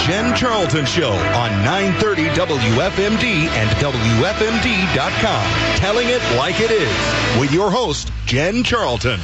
[0.00, 5.76] Jen Charlton Show on 930 WFMD and WFMD.com.
[5.76, 9.20] Telling it like it is with your host, Jen Charlton.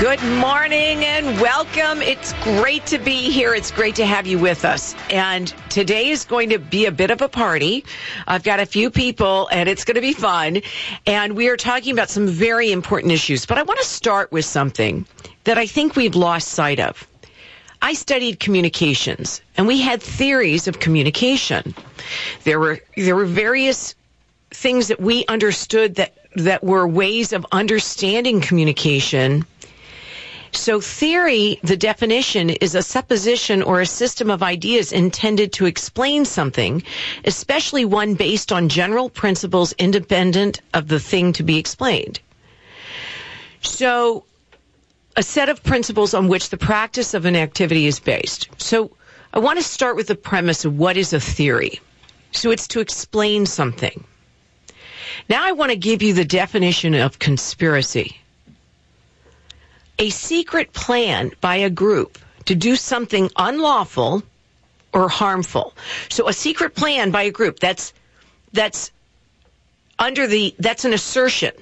[0.00, 2.02] Good morning and welcome.
[2.02, 3.54] It's great to be here.
[3.54, 4.94] It's great to have you with us.
[5.10, 7.84] And today is going to be a bit of a party.
[8.26, 10.60] I've got a few people and it's going to be fun.
[11.06, 13.46] And we are talking about some very important issues.
[13.46, 15.06] But I want to start with something
[15.44, 17.06] that I think we've lost sight of.
[17.86, 21.72] I studied communications and we had theories of communication.
[22.42, 23.94] There were, there were various
[24.50, 29.46] things that we understood that, that were ways of understanding communication
[30.52, 36.24] so theory, the definition is a supposition or a system of ideas intended to explain
[36.24, 36.82] something,
[37.24, 42.20] especially one based on general principles independent of the thing to be explained.
[43.60, 44.24] So
[45.16, 48.48] a set of principles on which the practice of an activity is based.
[48.58, 48.90] So
[49.32, 51.80] I want to start with the premise of what is a theory.
[52.32, 54.04] So it's to explain something.
[55.28, 58.20] Now I want to give you the definition of conspiracy
[59.98, 64.22] a secret plan by a group to do something unlawful
[64.92, 65.74] or harmful.
[66.08, 67.92] So a secret plan by a group that's
[68.52, 68.90] that's
[69.98, 71.52] under the that's an assertion.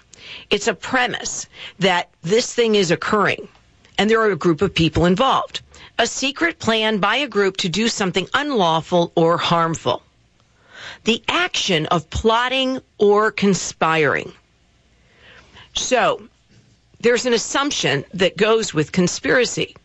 [0.50, 1.46] It's a premise
[1.78, 3.48] that this thing is occurring
[3.98, 5.60] and there are a group of people involved.
[5.98, 10.02] A secret plan by a group to do something unlawful or harmful.
[11.04, 14.32] The action of plotting or conspiring.
[15.74, 16.28] So,
[17.00, 19.76] there's an assumption that goes with conspiracy.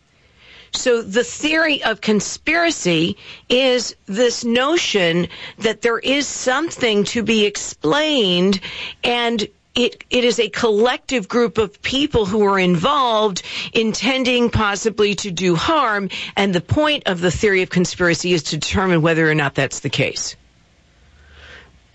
[0.72, 3.16] So the theory of conspiracy
[3.48, 8.60] is this notion that there is something to be explained
[9.02, 9.48] and
[9.84, 13.42] it, it is a collective group of people who are involved
[13.72, 16.10] intending possibly to do harm.
[16.36, 19.80] And the point of the theory of conspiracy is to determine whether or not that's
[19.80, 20.36] the case.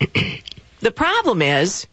[0.80, 1.86] the problem is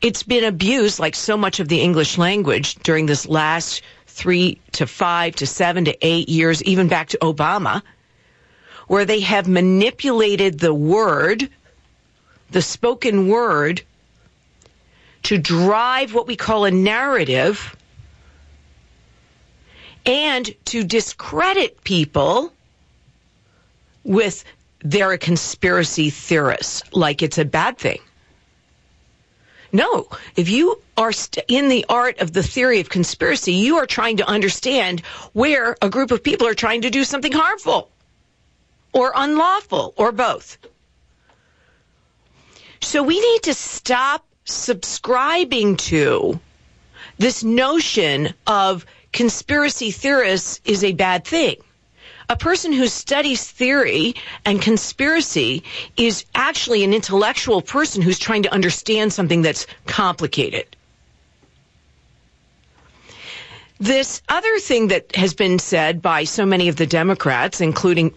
[0.00, 4.86] it's been abused like so much of the English language during this last three to
[4.86, 7.82] five to seven to eight years, even back to Obama,
[8.88, 11.48] where they have manipulated the word,
[12.50, 13.82] the spoken word,
[15.24, 17.76] to drive what we call a narrative
[20.06, 22.52] and to discredit people
[24.04, 24.44] with
[24.82, 27.98] they're a conspiracy theorist, like it's a bad thing.
[29.72, 33.86] No, if you are st- in the art of the theory of conspiracy, you are
[33.86, 35.00] trying to understand
[35.32, 37.90] where a group of people are trying to do something harmful
[38.92, 40.58] or unlawful or both.
[42.80, 46.38] So we need to stop subscribing to
[47.18, 51.56] this notion of conspiracy theorists is a bad thing
[52.30, 55.64] a person who studies theory and conspiracy
[55.96, 60.64] is actually an intellectual person who's trying to understand something that's complicated.
[63.80, 68.14] This other thing that has been said by so many of the Democrats, including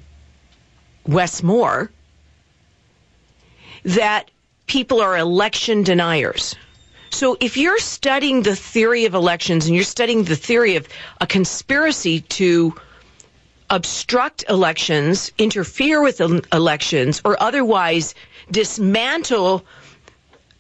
[1.08, 1.90] Wes Moore,
[3.84, 4.30] that
[4.73, 6.56] people are election deniers.
[7.11, 10.88] So if you're studying the theory of elections and you're studying the theory of
[11.22, 12.73] a conspiracy to
[13.69, 16.19] obstruct elections, interfere with
[16.51, 18.16] elections, or otherwise
[18.50, 19.63] dismantle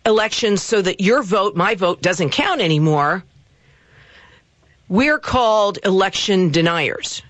[0.05, 3.23] elections so that your vote, my vote, doesn't count anymore,
[4.89, 7.23] we're called election deniers.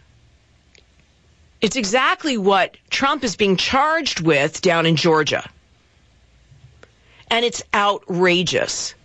[1.62, 5.50] It's exactly what Trump is being charged with down in Georgia.
[7.30, 8.96] And it's outrageous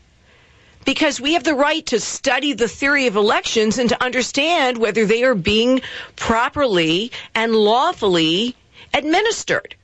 [0.85, 5.05] because we have the right to study the theory of elections and to understand whether
[5.05, 5.83] they are being
[6.17, 8.57] properly and lawfully
[8.95, 9.75] administered.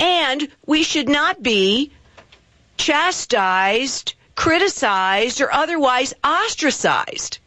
[0.00, 1.92] And we should not be
[2.78, 7.38] chastised, criticized, or otherwise ostracized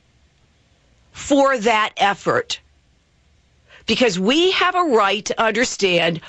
[1.11, 2.59] for that effort.
[3.85, 6.21] Because we have a right to understand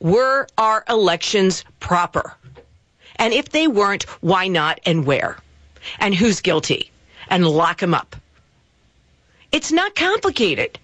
[0.00, 2.34] were our elections proper?
[3.16, 5.38] And if they weren't, why not and where?
[5.98, 6.90] And who's guilty?
[7.28, 8.16] And lock them up.
[9.52, 10.78] It's not complicated.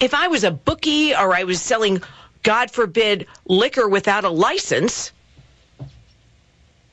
[0.00, 2.02] If I was a bookie or I was selling,
[2.42, 5.12] God forbid, liquor without a license,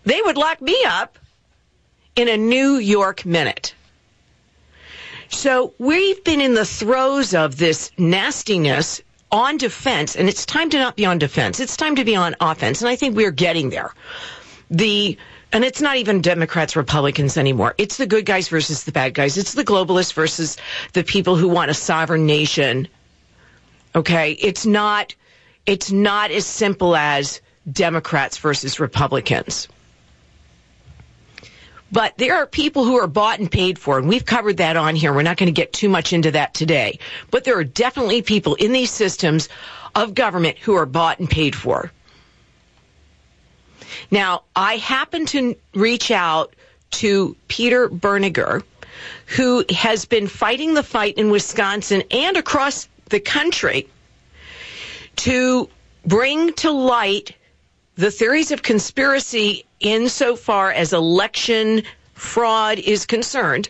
[0.04, 1.18] they would lock me up
[2.16, 3.74] in a New York minute.
[5.30, 10.78] So we've been in the throes of this nastiness on defense, and it's time to
[10.78, 11.60] not be on defense.
[11.60, 13.94] It's time to be on offense, and I think we're getting there.
[14.72, 15.18] The
[15.52, 17.74] And it's not even Democrats, Republicans anymore.
[17.78, 19.38] It's the good guys versus the bad guys.
[19.38, 20.58] It's the globalists versus
[20.94, 22.88] the people who want a sovereign nation.
[23.96, 24.34] Okay.
[24.34, 25.16] It's not,
[25.66, 27.42] it's not as simple as
[27.72, 29.68] Democrats versus Republicans.
[31.92, 34.96] But there are people who are bought and paid for, and we've covered that on
[34.96, 35.12] here.
[35.14, 37.00] We're not going to get too much into that today.
[37.32, 39.50] But there are definitely people in these systems
[39.96, 41.92] of government who are bought and paid for.
[44.12, 46.56] Now, I happen to reach out
[46.92, 48.64] to Peter Bernegger,
[49.26, 53.88] who has been fighting the fight in Wisconsin and across the country
[55.18, 55.70] to
[56.06, 57.36] bring to light
[58.00, 63.68] the theories of conspiracy insofar as election fraud is concerned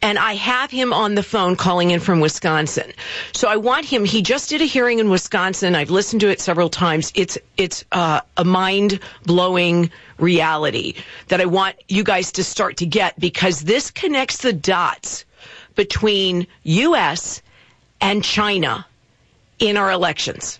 [0.00, 2.92] and I have him on the phone calling in from Wisconsin.
[3.32, 4.04] So I want him.
[4.04, 5.74] He just did a hearing in Wisconsin.
[5.74, 7.12] I've listened to it several times.
[7.14, 10.94] It's it's uh, a mind blowing reality
[11.28, 15.24] that I want you guys to start to get because this connects the dots
[15.74, 17.42] between U.S.
[18.00, 18.86] and China
[19.58, 20.58] in our elections.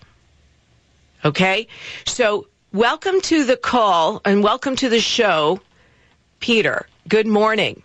[1.25, 1.67] Okay,
[2.05, 5.59] so welcome to the call and welcome to the show,
[6.39, 6.85] Peter.
[7.07, 7.81] Good morning.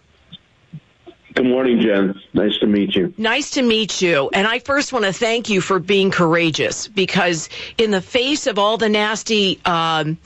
[1.34, 2.20] Good morning, Jen.
[2.34, 3.14] Nice to meet you.
[3.16, 4.28] Nice to meet you.
[4.34, 7.48] And I first want to thank you for being courageous because,
[7.78, 10.18] in the face of all the nasty, um,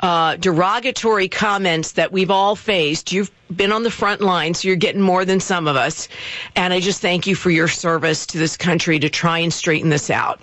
[0.00, 4.76] uh, derogatory comments that we've all faced, you've been on the front line, so you're
[4.76, 6.08] getting more than some of us.
[6.56, 9.90] And I just thank you for your service to this country to try and straighten
[9.90, 10.40] this out.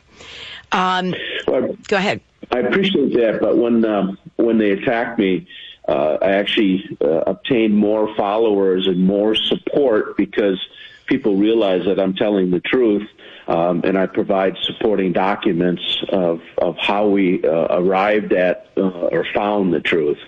[0.71, 1.15] Um,
[1.47, 2.21] well, go ahead.
[2.51, 5.47] I appreciate that, but when uh, when they attacked me,
[5.87, 10.59] uh, I actually uh, obtained more followers and more support because
[11.07, 13.07] people realize that I'm telling the truth.
[13.47, 19.25] Um, and I provide supporting documents of, of how we uh, arrived at uh, or
[19.33, 20.19] found the truth.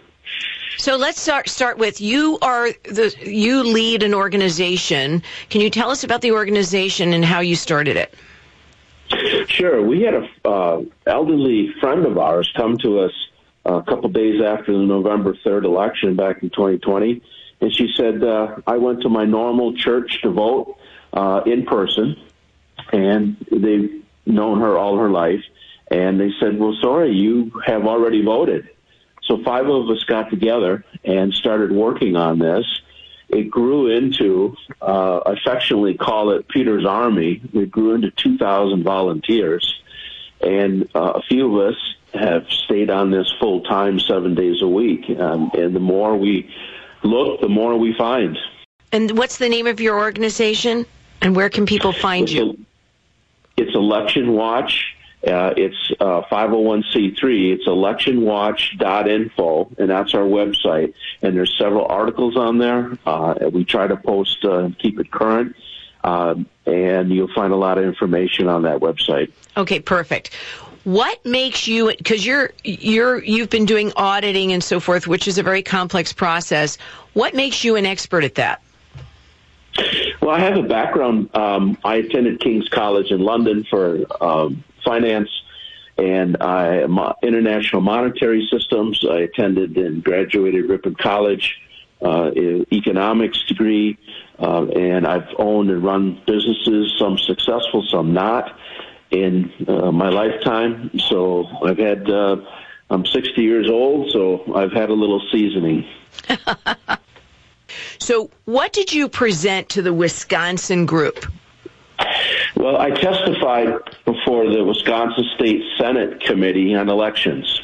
[0.80, 5.22] So let's start start with you are the you lead an organization.
[5.52, 8.16] Can you tell us about the organization and how you started it?
[9.48, 9.82] Sure.
[9.82, 13.12] We had a uh, elderly friend of ours come to us
[13.66, 17.22] a couple days after the November 3rd election back in 2020.
[17.62, 20.78] And she said, uh, I went to my normal church to vote
[21.14, 22.16] uh, in person,
[22.92, 25.44] and they've known her all her life.
[25.90, 28.70] And they said, Well, sorry, you have already voted.
[29.24, 32.66] So five of us got together and started working on this.
[33.32, 37.42] It grew into, uh, affectionately call it Peter's Army.
[37.54, 39.74] It grew into 2,000 volunteers.
[40.42, 44.68] And uh, a few of us have stayed on this full time, seven days a
[44.68, 45.06] week.
[45.18, 46.54] Um, and the more we
[47.04, 48.38] look, the more we find.
[48.92, 50.86] And what's the name of your organization?
[51.22, 52.50] And where can people find it's you?
[52.50, 54.96] A, it's Election Watch.
[55.26, 57.54] Uh, it's uh, 501c3.
[57.54, 60.94] It's electionwatch.info, and that's our website.
[61.22, 62.98] And there's several articles on there.
[63.06, 65.56] Uh, we try to post uh, and keep it current.
[66.04, 69.32] Um, and you'll find a lot of information on that website.
[69.56, 70.34] Okay, perfect.
[70.84, 75.38] What makes you because you're you're you've been doing auditing and so forth, which is
[75.38, 76.80] a very complex process.
[77.14, 78.64] What makes you an expert at that?
[80.22, 81.30] Well, I have a background.
[81.36, 85.30] Um, I attended King's College in London for um, finance
[85.98, 86.84] and I
[87.22, 89.06] international monetary systems.
[89.08, 91.60] I attended and graduated Ripon College,
[92.02, 92.32] uh,
[92.72, 93.98] economics degree,
[94.40, 98.58] uh, and I've owned and run businesses, some successful, some not
[99.12, 100.92] in uh, my lifetime.
[101.10, 102.38] So I've had, uh,
[102.90, 105.86] I'm 60 years old, so I've had a little seasoning.
[108.00, 111.26] so, what did you present to the Wisconsin group?
[112.56, 113.74] Well, I testified
[114.06, 117.62] before the Wisconsin State Senate Committee on Elections.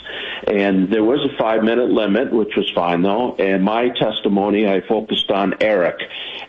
[0.48, 3.36] And there was a five minute limit, which was fine though.
[3.36, 6.00] And my testimony, I focused on ERIC.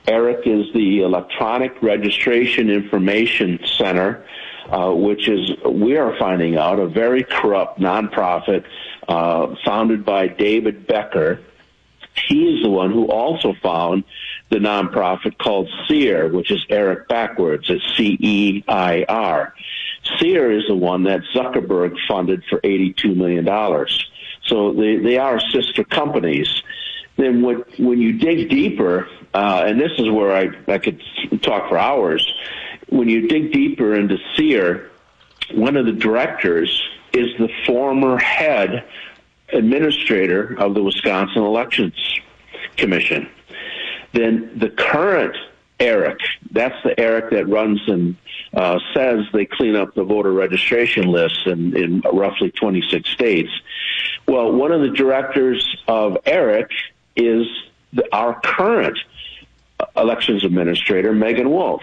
[0.07, 4.25] ERIC is the Electronic Registration Information Center
[4.69, 8.65] uh, which is, we are finding out, a very corrupt nonprofit
[9.09, 11.41] uh, founded by David Becker.
[12.29, 14.05] He is the one who also found
[14.51, 17.67] the nonprofit called CEIR, which is Eric backwards.
[17.69, 19.55] It's C-E-I-R.
[20.19, 23.47] CEIR is the one that Zuckerberg funded for $82 million.
[24.47, 26.63] So they, they are sister companies.
[27.17, 31.03] Then what, when you dig deeper, uh, and this is where I, I could
[31.43, 32.27] talk for hours,
[32.89, 34.91] when you dig deeper into CEIR,
[35.53, 38.85] one of the directors is the former head
[39.53, 41.95] administrator of the Wisconsin Elections
[42.77, 43.29] Commission.
[44.13, 45.37] Then the current
[45.81, 46.19] Eric,
[46.51, 48.17] that's the Eric that runs and
[48.53, 53.51] uh, says they clean up the voter registration lists in, in roughly 26 states.
[54.27, 56.71] Well, one of the directors of ERIC
[57.15, 57.47] is
[57.93, 58.99] the, our current
[59.97, 61.83] elections administrator, Meagan Wolfe.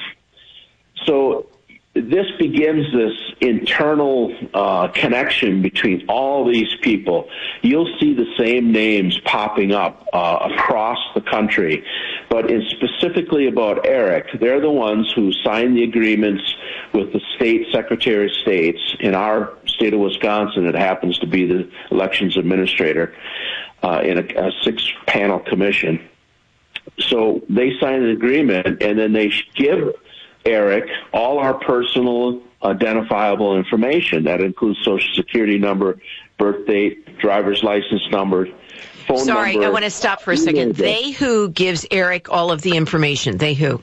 [1.05, 1.47] So
[1.95, 7.29] this begins this internal uh, connection between all these people.
[7.61, 11.85] You'll see the same names popping up uh, across the country,
[12.29, 16.43] but in specifically about ERIC, they're the ones who signed the agreements
[16.93, 18.79] with the state secretary of states.
[18.99, 23.15] In our state of Wisconsin, it happens to be the elections administrator
[23.83, 26.05] uh, in a, a six-panel commission.
[26.99, 29.93] So they sign an agreement, and then they give
[30.45, 34.23] Eric all our personal identifiable information.
[34.23, 35.99] That includes social security number,
[36.37, 38.47] birth date, driver's license number,
[39.07, 39.53] phone Sorry, number.
[39.53, 40.75] Sorry, I want to stop for a second.
[40.75, 43.37] They who gives Eric all of the information?
[43.37, 43.81] They who?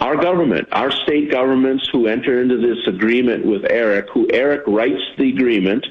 [0.00, 5.02] Our government, our state governments who enter into this agreement with Eric, who Eric writes
[5.16, 5.86] the agreement,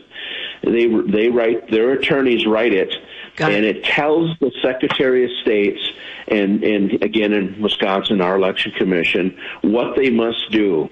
[0.63, 2.93] they they write their attorneys write it,
[3.35, 3.77] Got and it.
[3.77, 5.79] it tells the Secretary of States
[6.27, 10.89] and and again in Wisconsin, our election commission, what they must do.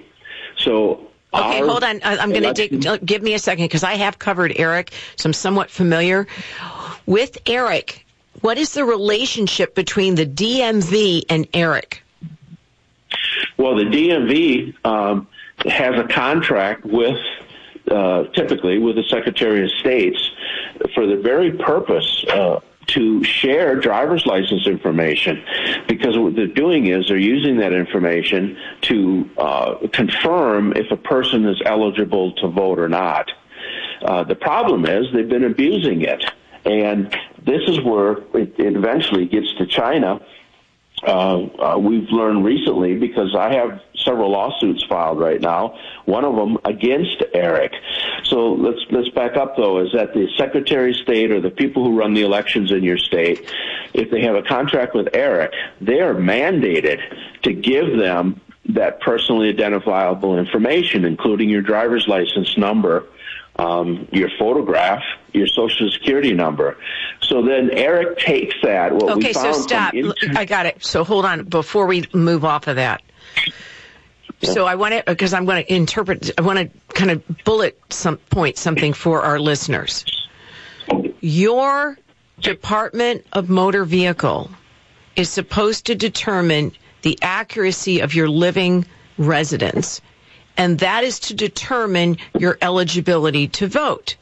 [0.58, 1.06] So.
[1.32, 2.00] Okay, hold on.
[2.04, 3.06] I'm going to dig.
[3.06, 6.26] Give me a second because I have covered Eric, so I'm somewhat familiar
[7.06, 8.04] with Eric.
[8.42, 12.02] What is the relationship between the DMV and Eric?
[13.58, 15.28] Well, the DMV um,
[15.66, 17.20] has a contract with,
[17.92, 20.32] uh, typically, with the Secretary of State's
[20.94, 25.44] for the very purpose uh, to share driver's license information.
[25.88, 31.46] Because what they're doing is they're using that information to uh, confirm if a person
[31.46, 33.32] is eligible to vote or not.
[34.02, 36.24] Uh, the problem is they've been abusing it.
[36.66, 40.20] And this is where it, it eventually gets to China
[41.04, 45.78] uh, uh, we've learned recently because I have several lawsuits filed right now.
[46.06, 47.74] One of them against Eric.
[48.24, 49.80] So let's let's back up though.
[49.80, 52.98] Is that the Secretary of State or the people who run the elections in your
[52.98, 53.50] state,
[53.94, 55.52] if they have a contract with Eric,
[55.82, 57.00] they are mandated
[57.44, 63.06] to give them that personally identifiable information, including your driver's license number,
[63.56, 65.02] um, your photograph,
[65.34, 66.78] your social security number.
[67.22, 68.94] So then Eric takes that.
[68.94, 69.94] What we Okay, so stop.
[69.94, 70.84] inter- I got it.
[70.84, 73.02] So hold on before we move off of that.
[74.42, 76.32] So I want to because I'm going to interpret.
[76.38, 80.06] I want to kind of bullet some point something for our listeners.
[81.20, 81.98] Your
[82.40, 84.50] Department of Motor Vehicle
[85.18, 86.72] is supposed to determine
[87.02, 88.86] the accuracy of your living
[89.18, 90.00] residence,
[90.56, 94.16] and that is to determine your eligibility to vote.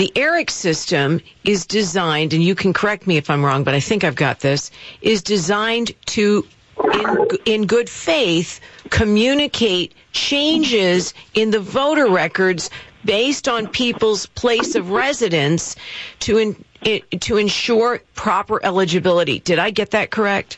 [0.00, 3.80] The ERIC system is designed, and you can correct me if I'm wrong, but I
[3.80, 4.70] think I've got this,
[5.02, 6.46] is designed to,
[6.94, 12.70] in, in good faith, communicate changes in the voter records
[13.04, 15.76] based on people's place of residence
[16.20, 19.40] to, in, i to ensure proper eligibility.
[19.40, 20.56] Did I get that correct?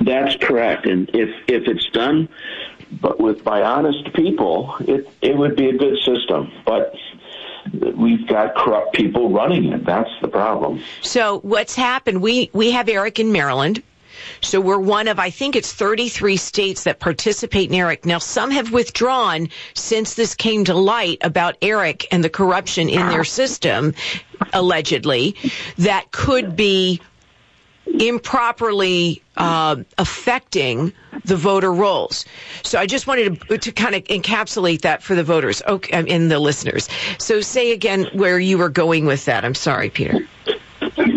[0.00, 0.86] That's correct.
[0.86, 2.28] And if if it's done,
[3.00, 6.50] but with by honest people, it it would be a good system.
[6.64, 6.96] But
[7.96, 9.84] we've got corrupt people running it.
[9.84, 10.82] That's the problem.
[11.00, 12.22] So what's happened?
[12.22, 13.82] We we have Eric in Maryland.
[14.40, 18.04] So we're one of I think it's 33 states that participate in Eric.
[18.04, 23.08] Now some have withdrawn since this came to light about Eric and the corruption in
[23.08, 23.24] their ah.
[23.24, 23.94] system
[24.52, 25.36] allegedly
[25.78, 27.00] that could be
[27.86, 30.92] improperly uh, affecting
[31.24, 32.24] the voter rolls.
[32.62, 36.06] So I just wanted to, to kind of encapsulate that for the voters okay, um,
[36.08, 36.88] and the listeners.
[37.18, 39.44] So say again where you were going with that.
[39.44, 40.26] I'm sorry, Peter.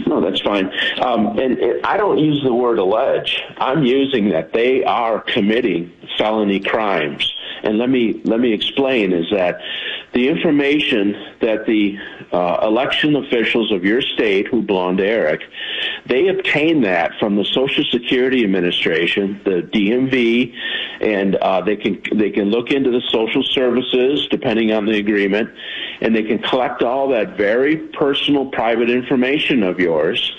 [0.08, 0.72] No, that's fine.
[1.02, 3.42] Um, and it, I don't use the word allege.
[3.58, 7.34] I'm using that they are committing felony crimes.
[7.64, 9.60] And let me let me explain is that
[10.14, 11.98] the information that the
[12.32, 15.42] uh, election officials of your state who belong to Eric,
[16.06, 20.54] they obtain that from the Social Security Administration, the DMV,
[21.02, 25.50] and uh, they can they can look into the social services depending on the agreement,
[26.02, 30.36] and they can collect all that very personal, private information of yours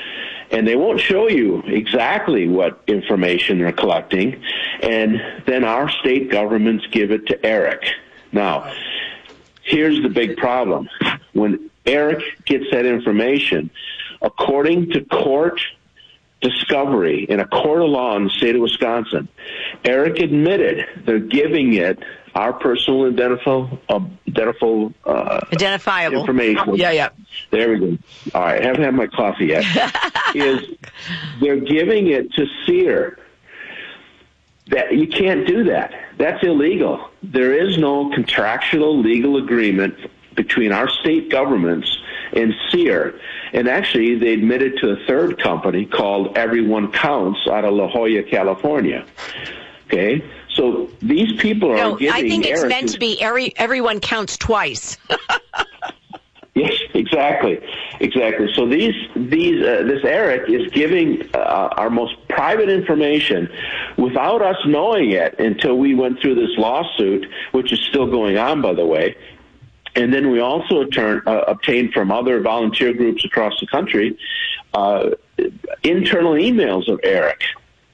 [0.50, 4.42] and they won't show you exactly what information they're collecting.
[4.82, 7.84] And then our state governments give it to Eric.
[8.32, 8.72] Now,
[9.62, 10.88] here's the big problem.
[11.32, 13.70] When Eric gets that information,
[14.20, 15.60] according to court
[16.40, 19.28] discovery in a court of law in the state of Wisconsin,
[19.84, 21.98] Eric admitted they're giving it
[22.34, 23.78] our personal identifiable,
[24.28, 26.76] identifiable uh, Identifiable information.
[26.76, 27.08] Yeah, yeah.
[27.50, 27.98] There we go.
[28.34, 29.64] All right, I haven't had my coffee yet.
[30.34, 30.60] is
[31.40, 33.18] they're giving it to CEIR.
[34.68, 35.94] That you can't do that.
[36.18, 37.08] That's illegal.
[37.22, 39.96] There is no contractual legal agreement
[40.36, 41.96] between our state governments
[42.32, 43.18] and CEIR.
[43.52, 48.22] And actually, they admitted to a third company called Everyone Counts out of La Jolla,
[48.24, 49.06] California.
[49.86, 50.24] Okay,
[50.54, 52.14] so these people are no, giving.
[52.14, 54.98] I think it's Eric meant to be every everyone counts twice.
[56.56, 57.60] Yes, exactly,
[58.00, 58.46] exactly.
[58.54, 63.50] So these these uh, this Eric is giving uh, our most private information
[63.98, 68.62] without us knowing it until we went through this lawsuit, which is still going on,
[68.62, 69.14] by the way.
[69.96, 74.18] And then we also turn, uh, obtained from other volunteer groups across the country
[74.74, 75.10] uh,
[75.82, 77.42] internal emails of Eric.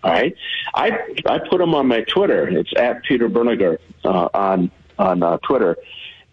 [0.05, 0.35] All right,
[0.75, 2.49] I I put them on my Twitter.
[2.49, 5.77] It's at Peter Bernegger uh, on on uh, Twitter,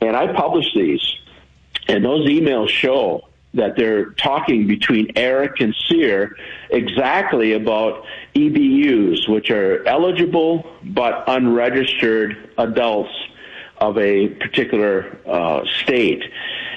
[0.01, 1.01] and I publish these.
[1.87, 6.35] And those emails show that they're talking between Eric and CEIR
[6.69, 13.13] exactly about EBUs, which are eligible but unregistered adults
[13.79, 16.23] of a particular uh, state.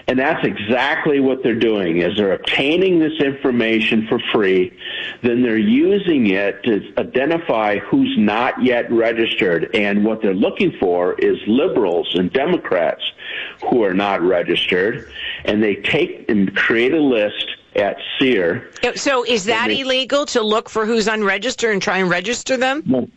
[0.08, 4.76] And that's exactly what they're doing is they're obtaining this information for free,
[5.22, 9.74] then they're using it to identify who's not yet registered.
[9.74, 13.02] And what they're looking for is liberals and Democrats
[13.70, 15.10] who are not registered,
[15.44, 18.70] and they take and create a list at CEIR.
[18.96, 23.10] So is that they, illegal to look for who's unregistered and try and register them?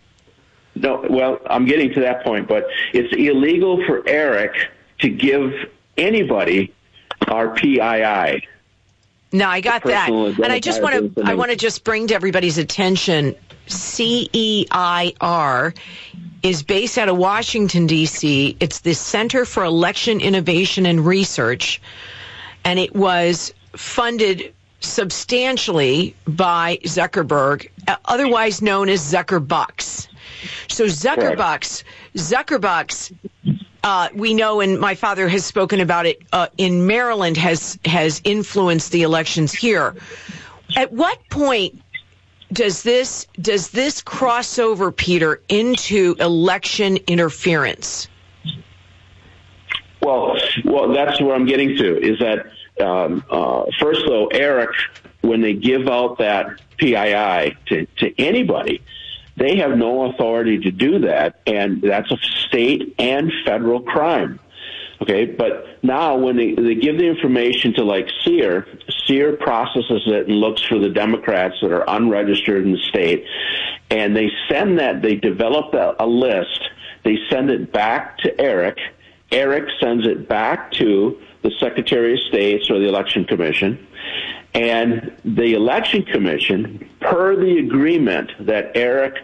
[0.76, 1.06] No.
[1.10, 4.54] Well, I'm getting to that point, but it's illegal for Eric
[5.00, 5.54] to give
[5.98, 6.74] anybody
[7.28, 8.48] our PII.
[9.32, 12.16] No, I got that, and I just want to I want to just bring to
[12.16, 13.36] everybody's attention
[13.68, 15.74] CEIR
[16.44, 18.56] is based out of Washington D.C.
[18.60, 21.82] It's the Center for Election Innovation and Research,
[22.64, 27.70] and it was funded substantially by Zuckerberg,
[28.06, 30.08] otherwise known as Zuckerbucks.
[30.68, 31.84] So Zuckerbucks,
[32.16, 33.14] Zuckerbucks,
[33.84, 38.22] uh, we know, and my father has spoken about it uh, in Maryland, has has
[38.24, 39.96] influenced the elections here.
[40.76, 41.82] At what point
[42.52, 48.08] does this does this cross over, Peter, into election interference?
[50.02, 52.00] Well, well, that's where I'm getting to.
[52.00, 52.46] Is that
[52.84, 54.72] um, uh, first though, Eric,
[55.22, 58.82] when they give out that PII to, to anybody,
[59.38, 62.18] they have no authority to do that, and that's a
[62.48, 64.40] state and federal crime.
[65.02, 68.66] Okay, but now when they, they give the information to like CEIR,
[69.06, 73.26] CEIR processes it and looks for the Democrats that are unregistered in the state,
[73.90, 76.62] and they send that, they develop a, a list,
[77.04, 78.78] they send it back to Eric,
[79.32, 83.86] Eric sends it back to the Secretary of State or the Election Commission,
[84.56, 89.16] and the Election Commission, per the agreement that Eric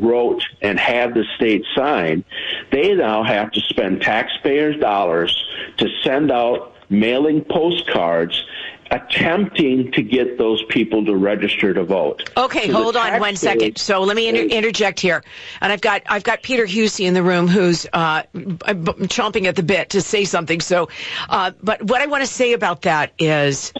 [0.00, 2.24] wrote and had the state sign,
[2.70, 5.44] they now have to spend taxpayers' dollars
[5.78, 8.44] to send out mailing postcards
[8.92, 12.30] attempting to get those people to register to vote.
[12.36, 13.78] Okay, so hold on one second.
[13.78, 15.24] So let me inter- interject here,
[15.60, 19.62] and I've got I've got Peter Huessy in the room who's uh, chomping at the
[19.62, 20.60] bit to say something.
[20.60, 20.90] So,
[21.30, 23.72] uh, but what I want to say about that is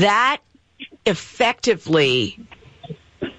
[0.00, 0.38] that
[1.04, 2.38] effectively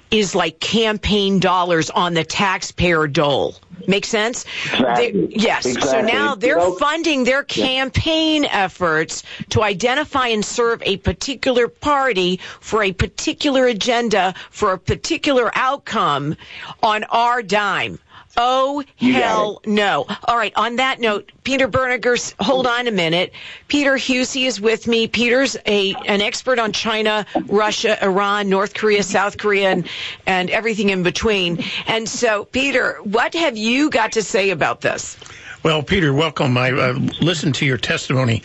[0.10, 3.56] is like campaign dollars on the taxpayer dole.
[3.88, 4.46] Make sense?
[4.66, 5.28] Exactly.
[5.32, 5.66] yes.
[5.66, 5.92] Exactly.
[5.92, 8.64] So now they're funding their campaign yeah.
[8.64, 15.52] efforts to identify and serve a particular party for a particular agenda for a particular
[15.56, 16.36] outcome
[16.82, 18.00] on our dime.
[18.40, 20.06] Oh, you hell no.
[20.26, 20.54] All right.
[20.56, 23.34] On that note, Peter Bernegger, hold on a minute.
[23.68, 25.08] Peter Huessy is with me.
[25.08, 29.90] Peter's a an expert on China, Russia, Iran, North Korea, South Korea, and,
[30.28, 31.64] and everything in between.
[31.88, 35.18] And so, Peter, what have you got to say about this?
[35.64, 36.58] Well, Peter, welcome.
[36.58, 38.44] I uh, listened to your testimony.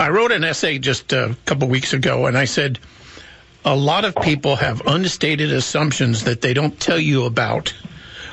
[0.00, 2.80] I wrote an essay just a couple weeks ago, and I said
[3.64, 7.72] a lot of people have unstated assumptions that they don't tell you about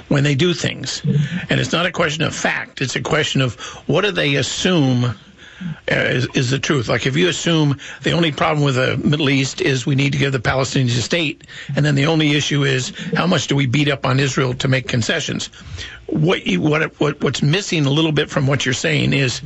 [0.07, 1.01] when they do things.
[1.49, 3.55] And it's not a question of fact, it's a question of
[3.87, 5.15] what do they assume
[5.91, 6.87] uh, is, is, the truth.
[6.87, 10.19] Like if you assume the only problem with the Middle East is we need to
[10.19, 13.65] give the Palestinians a state, and then the only issue is how much do we
[13.65, 15.47] beat up on Israel to make concessions.
[16.05, 19.41] What, you, what, what what's missing a little bit from what you're saying is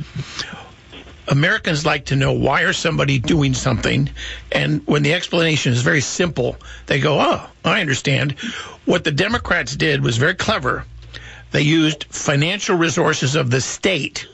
[1.32, 4.10] Americans like to know why are somebody doing something,
[4.52, 8.32] and when the explanation is very simple, they go, "Oh, I understand."
[8.84, 10.84] What the Democrats did was very clever.
[11.50, 14.26] They used financial resources of the state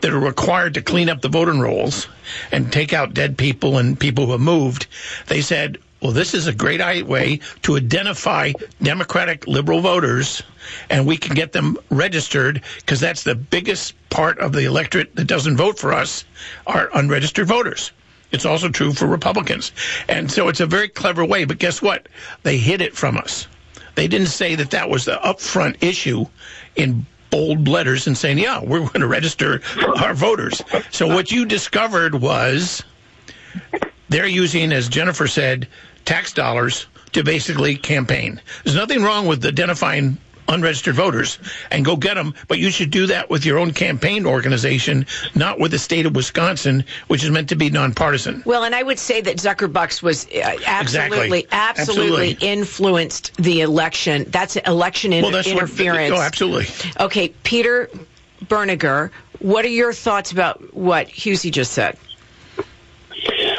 [0.00, 2.08] that are required to clean up the voting rolls
[2.50, 4.86] and take out dead people and people who have moved.
[5.26, 10.42] They said, well, this is a great way to identify Democratic liberal voters,
[10.90, 15.26] and we can get them registered because that's the biggest part of the electorate that
[15.26, 16.24] doesn't vote for us
[16.66, 17.90] are unregistered voters.
[18.30, 19.72] It's also true for Republicans.
[20.08, 21.44] And so it's a very clever way.
[21.44, 22.08] But guess what?
[22.42, 23.48] They hid it from us.
[23.94, 26.26] They didn't say that that was the upfront issue
[26.76, 29.60] in bold letters and saying, yeah, we're going to register
[29.96, 30.62] our voters.
[30.90, 32.82] So what you discovered was
[34.08, 35.68] they're using, as Jennifer said,
[36.08, 38.40] tax dollars to basically campaign.
[38.64, 40.16] There's nothing wrong with identifying
[40.48, 41.38] unregistered voters
[41.70, 42.32] and go get them.
[42.48, 46.16] But you should do that with your own campaign organization, not with the state of
[46.16, 48.42] Wisconsin, which is meant to be nonpartisan.
[48.46, 51.46] Well, and I would say that Zuckerbucks was uh, absolutely, Exactly.
[51.52, 52.48] absolutely, Absolutely.
[52.48, 54.24] influenced the election.
[54.28, 56.12] That's election Well, that's interference.
[56.12, 56.66] What, oh, absolutely.
[56.98, 57.90] Okay, Peter
[58.46, 61.98] Bernegger, what are your thoughts about what Huessy just said?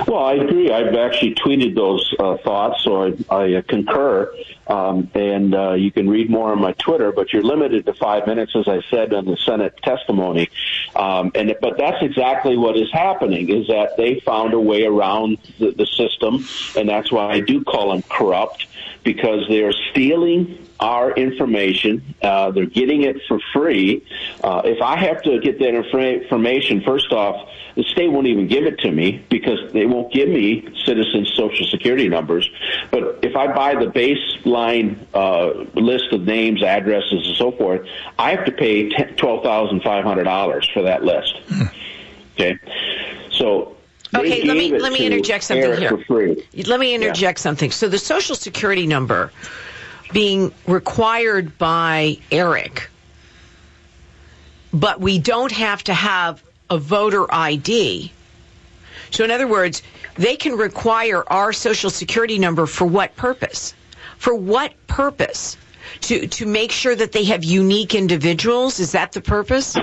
[0.07, 0.71] Well, I agree.
[0.71, 4.33] I've actually tweeted those uh, thoughts, so I, I uh, concur.
[4.67, 8.27] Um, and uh, you can read more on my Twitter, but you're limited to five
[8.27, 10.49] minutes, as I said in the Senate testimony.
[10.95, 15.37] Um, and but that's exactly what is happening: is that they found a way around
[15.57, 16.45] the, the system,
[16.77, 18.67] and that's why I do call them corrupt
[19.03, 22.15] because they are stealing our information.
[22.21, 24.05] Uh, they're getting it for free.
[24.43, 28.65] Uh, if I have to get that information, first off, the state won't even give
[28.65, 32.49] it to me because they won't give me citizens' social security numbers.
[32.91, 37.87] But if I buy the baseline uh, list of names, addresses, and so forth,
[38.17, 41.35] I have to pay twelve thousand five hundred dollars for that list.
[42.35, 42.57] Okay,
[43.31, 43.75] so.
[44.11, 45.89] they Okay, let me let me interject something Eric here.
[45.89, 46.47] For free.
[46.65, 47.69] Let me interject something.
[47.69, 49.31] So the social security number
[50.11, 52.89] being required by Eric,
[54.73, 58.11] but we don't have to have a voter ID.
[59.11, 59.81] So in other words,
[60.15, 63.73] they can require our social security number for what purpose?
[64.17, 65.57] For what purpose?
[66.01, 68.79] To to make sure that they have unique individuals?
[68.79, 69.75] Is that the purpose?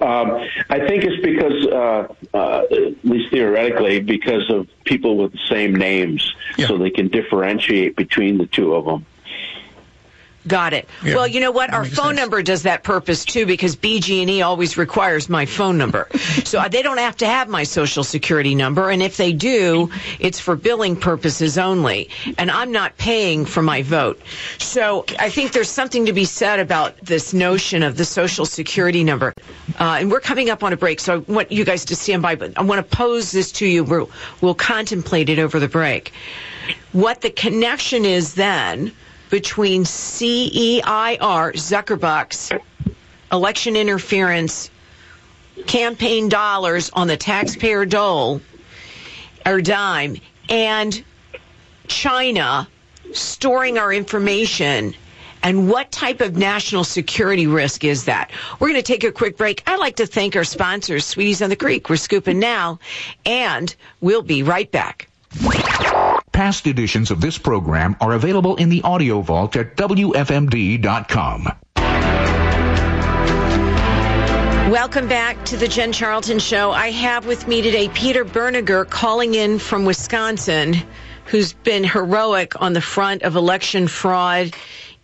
[0.00, 5.40] Um, I think it's because, uh, uh, at least theoretically, because of people with the
[5.48, 6.68] same names, Yeah.
[6.68, 9.04] so they can differentiate between the two of them.
[10.46, 10.88] Got it.
[11.04, 11.70] Yeah, well, you know what?
[11.70, 12.16] Our phone sense.
[12.16, 16.08] number does that purpose too because BG&E always requires my phone number.
[16.44, 19.90] so uh, they don't have to have my social security number and if they do,
[20.18, 22.08] it's for billing purposes only.
[22.38, 24.20] And I'm not paying for my vote.
[24.58, 29.04] So I think there's something to be said about this notion of the social security
[29.04, 29.34] number.
[29.78, 32.22] Uh, and we're coming up on a break, so I want you guys to stand
[32.22, 33.84] by, but I want to pose this to you.
[33.84, 36.12] We'll, we'll contemplate it over the break
[36.92, 38.92] what the connection is then
[39.30, 40.82] between CEIR,
[41.54, 42.60] Zuckerbucks,
[43.32, 44.70] election interference,
[45.66, 48.40] campaign dollars on the taxpayer dole
[49.46, 50.16] or dime,
[50.48, 51.02] and
[51.86, 52.68] China
[53.12, 54.94] storing our information.
[55.42, 58.30] And what type of national security risk is that?
[58.58, 59.62] We're going to take a quick break.
[59.66, 61.88] I'd like to thank our sponsors, Sweeties on the Creek.
[61.88, 62.78] We're scooping now,
[63.24, 65.08] and we'll be right back.
[66.40, 71.52] Past editions of this program are available in the audio vault at WFMD.com.
[74.72, 76.70] Welcome back to the Jen Charlton Show.
[76.70, 80.76] I have with me today Peter Bernegger calling in from Wisconsin,
[81.26, 84.54] who's been heroic on the front of election fraud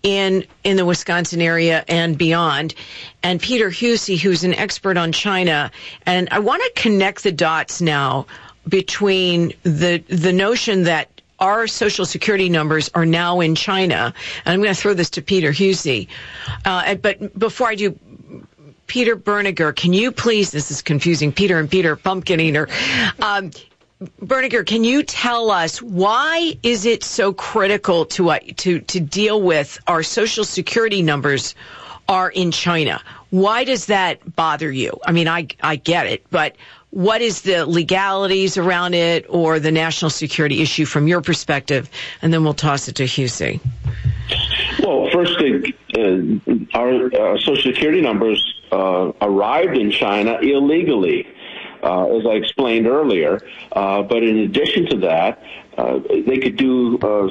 [0.03, 2.75] in in the Wisconsin area and beyond.
[3.22, 5.70] And Peter Huessy, who's an expert on China.
[6.07, 8.25] And I want to connect the dots now
[8.66, 14.14] between the the notion that our social security numbers are now in China.
[14.44, 16.09] And I'm going to throw this to Peter Huessy.
[16.64, 17.99] Uh, but before I do,
[18.87, 22.68] Peter Bernegger, can you please, this is confusing, Peter and Peter, pumpkin eater.
[23.20, 23.51] Um,
[24.22, 29.40] Bernegger, can you tell us why is it so critical to, uh, to, to deal
[29.40, 31.55] with our social security numbers
[32.09, 33.03] are in China?
[33.31, 34.99] Why does that bother you?
[35.05, 36.57] I mean, I, I get it, but
[36.97, 41.91] what is the legalities around it or the national security issue from your perspective?
[42.23, 43.61] And then we'll toss it to Huessy.
[44.83, 51.29] Well, first, uh, our uh, social security numbers uh, arrived in China illegally,
[51.83, 53.43] uh, as I explained earlier.
[53.73, 55.43] Uh, but in addition to that,
[55.77, 57.31] uh, they could do uh,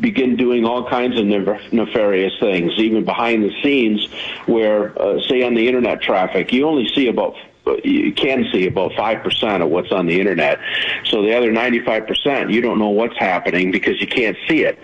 [0.00, 4.08] begin doing all kinds of nef- nefarious things, even behind the scenes,
[4.46, 7.36] where, uh, say, on the internet traffic, you only see about
[7.82, 10.58] you can see about 5% of what's on the internet.
[11.04, 14.78] So the other 95%, you don't know what's happening because you can't see it.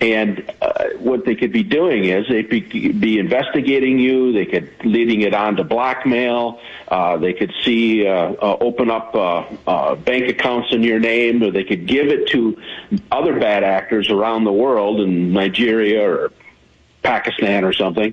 [0.00, 4.32] And uh, what they could be doing is they'd be, be investigating you.
[4.32, 6.60] They could leading it on to blackmail.
[6.88, 11.42] Uh, they could see, uh, uh, open up uh, uh, bank accounts in your name,
[11.42, 12.60] or they could give it to
[13.10, 16.32] other bad actors around the world in Nigeria or
[17.06, 18.12] Pakistan or something,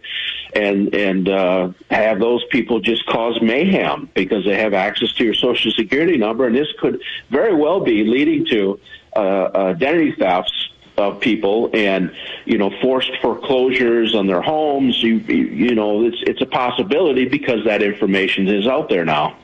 [0.56, 5.34] and and uh, have those people just cause mayhem because they have access to your
[5.34, 8.80] social security number, and this could very well be leading to
[9.16, 12.14] uh, identity thefts of people and
[12.46, 15.02] you know forced foreclosures on their homes.
[15.02, 19.36] You you know it's it's a possibility because that information is out there now.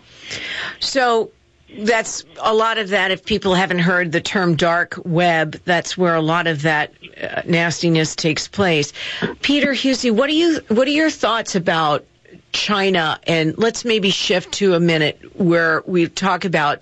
[0.80, 1.32] So
[1.78, 3.12] that's a lot of that.
[3.12, 7.42] If people haven't heard the term dark web, that's where a lot of that uh,
[7.46, 8.94] nastiness takes place.
[9.42, 10.62] Peter Huessy, what are you?
[10.70, 12.06] What are your thoughts about
[12.52, 13.20] China?
[13.24, 16.82] And let's maybe shift to a minute where we talk about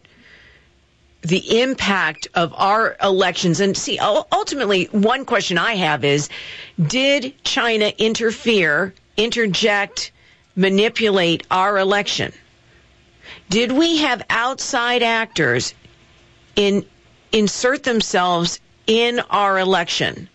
[1.21, 3.59] the impact of our elections.
[3.59, 6.29] And see, ultimately, one question I have is:
[6.81, 10.11] Did China interfere, interject,
[10.55, 12.31] manipulate our election?
[13.49, 15.73] Did we have outside actors
[16.55, 16.85] in
[17.31, 20.29] insert themselves in our election?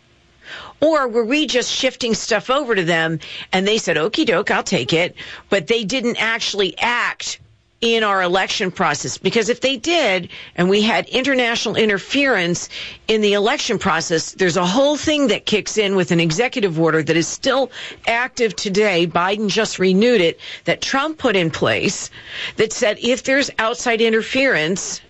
[0.81, 3.21] Or were we just shifting stuff over to them
[3.53, 5.15] and they said, okie doke, I'll take it,
[5.49, 7.39] but they didn't actually act
[7.83, 9.19] in our election process.
[9.19, 12.69] Because if they did, and we had international interference
[13.09, 17.03] in the election process, there's a whole thing that kicks in with an executive order
[17.03, 17.71] that is still
[18.07, 19.07] active today.
[19.07, 22.09] Biden just renewed it that Trump put in place
[22.57, 25.01] that said if there's outside interference,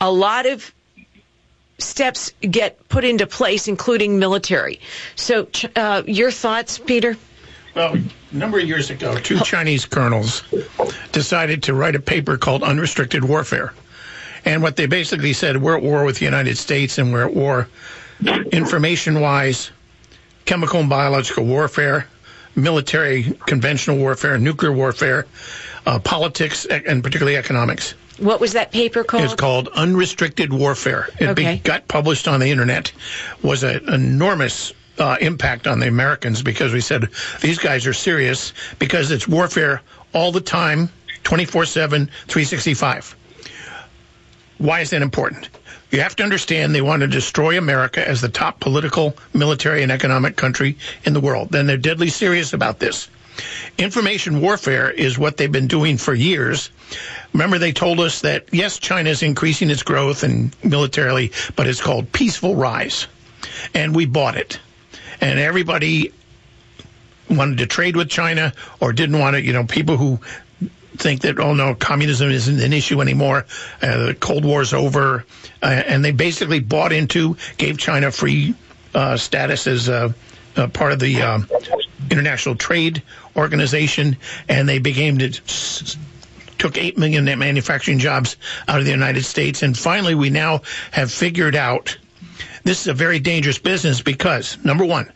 [0.00, 0.74] a lot of
[1.78, 4.80] steps get put into place, including military.
[5.14, 5.46] So,
[5.76, 7.16] uh, your thoughts, Peter?
[7.74, 8.02] Well, a
[8.36, 10.42] number of years ago, two Chinese colonels
[11.12, 13.72] decided to write a paper called Unrestricted Warfare.
[14.44, 17.34] And what they basically said, we're at war with the United States and we're at
[17.34, 17.68] war
[18.52, 19.70] information wise,
[20.44, 22.06] chemical and biological warfare,
[22.56, 25.26] military, conventional warfare, nuclear warfare,
[25.86, 27.94] uh, politics, and particularly economics.
[28.18, 29.24] What was that paper called?
[29.24, 31.08] It's called Unrestricted Warfare.
[31.18, 31.58] It okay.
[31.58, 32.92] got published on the internet.
[33.42, 37.08] Was an enormous uh, impact on the Americans because we said
[37.40, 39.80] these guys are serious because it's warfare
[40.12, 40.90] all the time,
[41.24, 43.16] 24 7, 365.
[44.58, 45.48] Why is that important?
[45.90, 49.90] You have to understand they want to destroy America as the top political, military, and
[49.90, 51.48] economic country in the world.
[51.50, 53.08] Then they're deadly serious about this.
[53.78, 56.70] Information warfare is what they've been doing for years.
[57.32, 61.80] Remember, they told us that, yes, China is increasing its growth and militarily, but it's
[61.80, 63.06] called peaceful rise.
[63.74, 64.60] And we bought it
[65.20, 66.12] and everybody
[67.28, 70.18] wanted to trade with China or didn't want to, you know, people who
[70.96, 73.46] think that, oh no, communism isn't an issue anymore,
[73.82, 75.24] uh, the Cold War's over,
[75.62, 78.54] uh, and they basically bought into, gave China free
[78.94, 79.88] uh, status as
[80.72, 81.48] part of the um,
[82.10, 83.02] International Trade
[83.36, 84.16] Organization,
[84.48, 85.30] and they became to
[86.58, 88.36] took 8 million manufacturing jobs
[88.68, 89.62] out of the United States.
[89.62, 91.96] And finally, we now have figured out
[92.64, 95.10] this is a very dangerous business because, number one,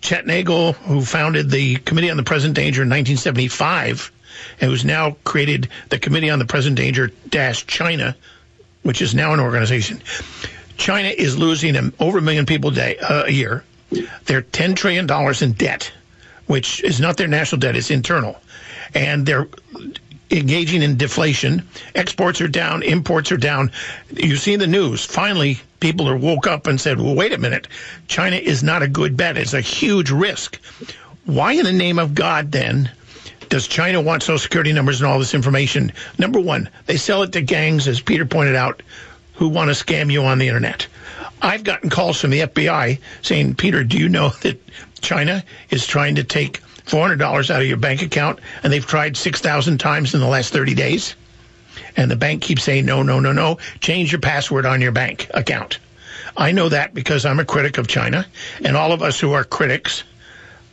[0.00, 4.12] Chet Nagle, who founded the Committee on the Present Danger in 1975,
[4.60, 8.16] and who's now created the Committee on the Present Danger Dash China,
[8.82, 10.00] which is now an organization.
[10.76, 13.64] China is losing over a million people a day uh, a year.
[14.26, 15.92] They're ten trillion dollars in debt,
[16.46, 18.38] which is not their national debt; it's internal,
[18.94, 19.48] and they're
[20.30, 21.66] engaging in deflation.
[21.94, 23.70] Exports are down, imports are down.
[24.14, 25.04] You see the news.
[25.04, 27.68] Finally, people are woke up and said, well, wait a minute.
[28.08, 29.36] China is not a good bet.
[29.36, 30.58] It's a huge risk.
[31.24, 32.90] Why in the name of God then
[33.48, 35.92] does China want social security numbers and all this information?
[36.18, 38.82] Number one, they sell it to gangs, as Peter pointed out,
[39.34, 40.86] who want to scam you on the internet.
[41.40, 44.60] I've gotten calls from the FBI saying, Peter, do you know that
[45.00, 49.78] China is trying to take $400 out of your bank account and they've tried 6,000
[49.78, 51.14] times in the last 30 days?
[51.96, 55.30] And the bank keeps saying, no, no, no, no, change your password on your bank
[55.32, 55.78] account.
[56.36, 58.26] I know that because I'm a critic of China,
[58.64, 60.04] and all of us who are critics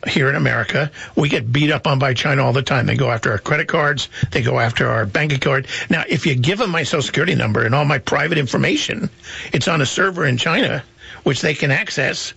[0.06, 2.86] here in America, we get beat up on by China all the time.
[2.86, 5.66] They go after our credit cards, they go after our bank account.
[5.90, 9.10] Now, if you give them my social security number and all my private information,
[9.52, 10.84] it's on a server in China,
[11.24, 12.34] which they can access.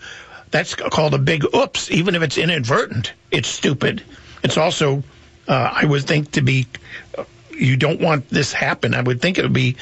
[0.51, 3.13] That's called a big oops, even if it's inadvertent.
[3.31, 4.03] It's stupid.
[4.43, 5.03] It's also,
[5.47, 6.67] uh, I would think, to be
[7.59, 8.93] you don't want this happen.
[8.93, 9.75] I would think it would be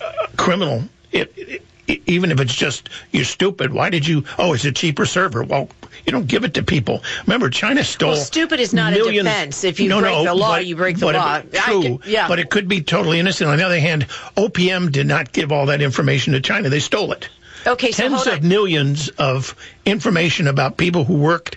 [0.00, 0.84] uh, criminal.
[1.10, 1.62] It, it,
[2.06, 3.72] even if it's just you're stupid.
[3.72, 4.24] Why did you?
[4.38, 5.44] Oh, it's a cheaper server.
[5.44, 5.68] Well,
[6.06, 7.02] you don't give it to people.
[7.26, 8.12] Remember, China stole.
[8.12, 9.64] Well, stupid is not millions, a defense.
[9.64, 11.36] If you no, break no, the law, but, you break the law.
[11.36, 12.00] It, true.
[12.06, 12.26] yeah.
[12.26, 13.50] But it could be totally innocent.
[13.50, 16.70] On the other hand, OPM did not give all that information to China.
[16.70, 17.28] They stole it.
[17.66, 19.54] Okay, so tens of millions of
[19.86, 21.56] information about people who worked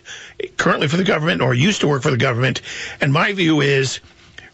[0.58, 2.62] currently for the government or used to work for the government.
[3.02, 4.00] And my view is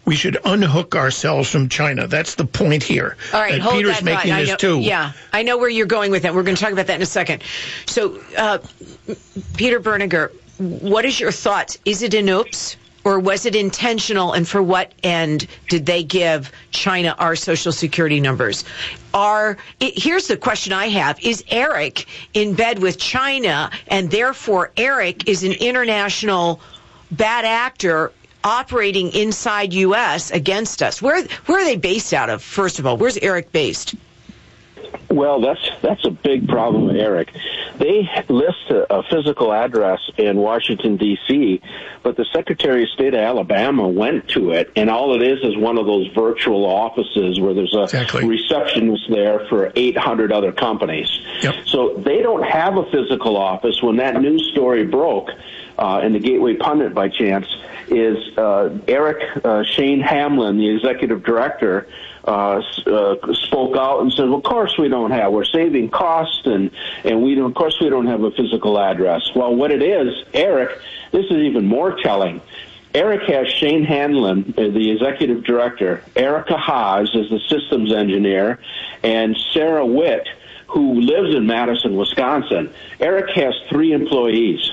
[0.06, 2.08] we should unhook ourselves from China.
[2.08, 3.18] That's the point here.
[3.34, 4.80] All right, hold Peter's that making this know, too.
[4.80, 6.34] Yeah, I know where you're going with that.
[6.34, 7.44] We're going to talk about that in a second.
[7.86, 8.60] So, uh,
[9.56, 11.78] Peter Bernegger, what is your thoughts?
[11.86, 12.78] Is it an oops?
[13.04, 18.20] Or was it intentional, and for what end did they give China our social security
[18.22, 18.64] numbers?
[19.14, 24.72] Are it, here's the question I have: Is Eric in bed with China, and therefore
[24.78, 26.62] Eric is an international
[27.12, 28.12] bad actor
[28.44, 30.32] operating inside U.S.
[30.32, 31.02] against us?
[31.02, 32.42] Where where are they based out of?
[32.42, 33.96] First of all, where's Eric based?
[35.14, 37.32] Well, that's that's a big problem, Eric.
[37.78, 41.62] They list a, a physical address in Washington D.C.,
[42.02, 45.56] but the Secretary of State of Alabama went to it, and all it is is
[45.58, 48.28] one of those virtual offices where there's a Exactly.
[48.28, 51.10] receptionist there for 800 other companies.
[51.42, 51.56] Yep.
[51.68, 53.82] So they don't have a physical office.
[53.84, 55.30] When that news story broke
[55.78, 57.46] uh, in the Gateway Pundit by chance,
[57.90, 61.88] is uh, Eric uh, Shane Hamlin, the executive director,
[62.26, 65.32] uh, uh, spoke out and said, well, "Of course we don't have.
[65.32, 66.72] We're saving costs, and
[67.04, 70.24] and we don't, of course we don't have a physical address." Well, what it is,
[70.34, 70.80] Eric,
[71.12, 72.42] this is even more telling.
[72.94, 78.60] Eric has Shane Hamlin, uh, the executive director, Erica Haas is the systems engineer,
[79.02, 80.28] and Sarah Witt,
[80.68, 82.72] who lives in Madison, Wisconsin.
[83.00, 84.72] Eric has three employees.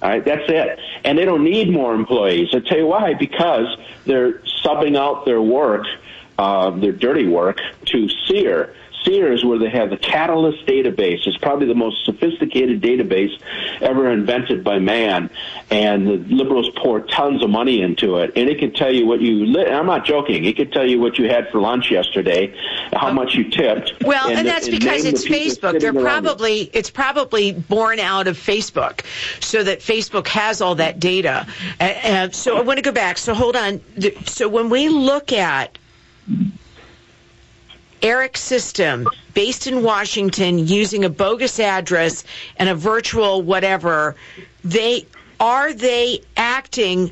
[0.00, 0.78] All right, that's it.
[1.04, 2.50] And they don't need more employees.
[2.54, 3.66] I tell you why, because
[4.04, 4.34] they're
[4.64, 5.86] subbing out their work,
[6.38, 8.74] uh, their dirty work, to CEIR.
[9.08, 11.26] CEIR is where they have the Catalist database.
[11.26, 13.30] It's probably the most sophisticated database
[13.80, 15.30] ever invented by man.
[15.70, 18.32] And the liberals pour tons of money into it.
[18.36, 21.00] And it can tell you what you, li- I'm not joking, it can tell you
[21.00, 22.54] what you had for lunch yesterday,
[22.92, 23.92] how much you tipped.
[24.04, 25.72] Well, and, the- that's because it's Facebook.
[25.72, 26.30] They're sitting around you.
[26.30, 29.04] probably it's probably born out of Facebook,
[29.40, 31.46] so that Facebook has all that data.
[31.80, 33.18] Uh, so I want to go back.
[33.18, 33.80] So hold on.
[34.26, 35.78] So when we look at
[38.02, 42.24] Eric's system based in Washington using a bogus address
[42.56, 44.14] and a virtual whatever,
[44.64, 45.06] they
[45.40, 47.10] are they acting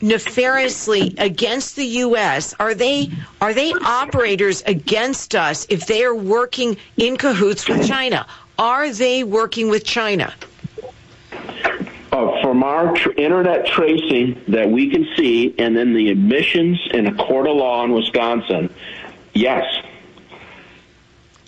[0.00, 2.54] nefariously against the U.S.
[2.60, 8.26] Are they are they operators against us if they are working in cahoots with China?
[8.58, 10.34] Are they working with China?
[12.10, 17.06] Uh, from our tr- internet tracing that we can see, and then the admissions in
[17.06, 18.74] a court of law in Wisconsin,
[19.38, 19.64] yes.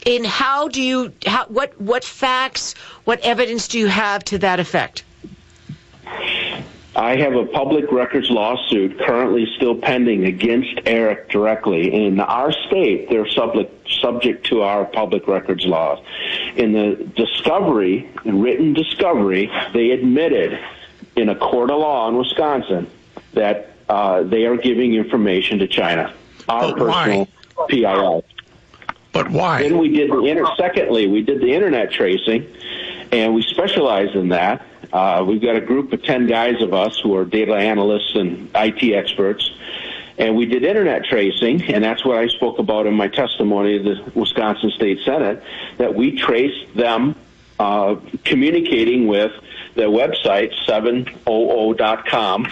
[0.07, 2.75] In how do you how, what what facts,
[3.05, 5.05] what evidence do you have to that effect?
[6.97, 11.93] I have a public records lawsuit currently still pending against Eric directly.
[12.07, 16.05] In our state, they're subject, subject to our public records laws.
[16.57, 20.59] In the discovery, written discovery, they admitted
[21.15, 22.91] in a court of law in Wisconsin
[23.35, 26.13] that uh, they are giving information to China.
[26.49, 27.27] Our But why?
[27.69, 28.25] PIL.
[29.13, 29.63] But why?
[29.63, 30.47] Then we did the inter.
[30.57, 32.47] Secondly, we did the internet tracing,
[33.11, 34.65] and we specialize in that.
[34.93, 38.51] Uh, we've got a group of ten guys of us who are data analysts and
[38.55, 39.51] IT experts,
[40.19, 43.95] and we did internet tracing, and that's what I spoke about in my testimony to
[43.95, 45.43] the Wisconsin State Senate.
[45.79, 47.17] That we traced them
[47.59, 49.33] uh, communicating with
[49.75, 52.47] the website 700.com,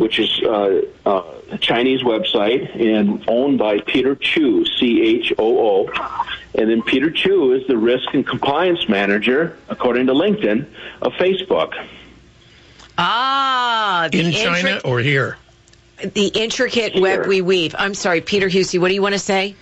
[0.00, 5.58] which is uh, uh, a Chinese website and owned by Peter Choo, C H O
[5.58, 6.18] O.
[6.54, 10.66] And then Peter Choo is the risk and compliance manager, according to LinkedIn,
[11.02, 11.74] of Facebook.
[12.96, 15.36] Ah, the in China intric- or here?
[16.14, 17.74] the intricate web we weave.
[17.78, 18.80] I'm sorry, Peter Huessy.
[18.80, 19.54] What do you want to say?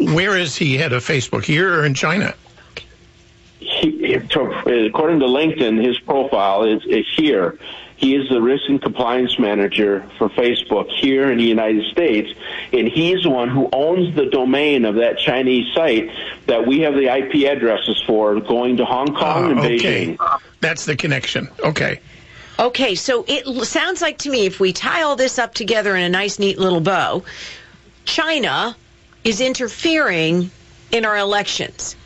[0.00, 1.44] Where is he head of Facebook?
[1.44, 2.34] Here or in China?
[3.58, 7.58] He, according to LinkedIn, his profile is, is here.
[8.00, 12.32] He is the risk and compliance manager for Facebook here in the United States,
[12.72, 16.10] and he's the one who owns the domain of that Chinese site
[16.46, 20.16] that we have the IP addresses for going to Hong Kong Ah, and okay.
[20.16, 20.40] Beijing.
[20.62, 21.50] That's the connection.
[21.62, 22.00] Okay.
[22.58, 26.02] Okay, so it sounds like to me if we tie all this up together in
[26.02, 27.22] a nice, neat little bow,
[28.06, 28.74] China
[29.24, 30.50] is interfering
[30.90, 31.96] in our elections.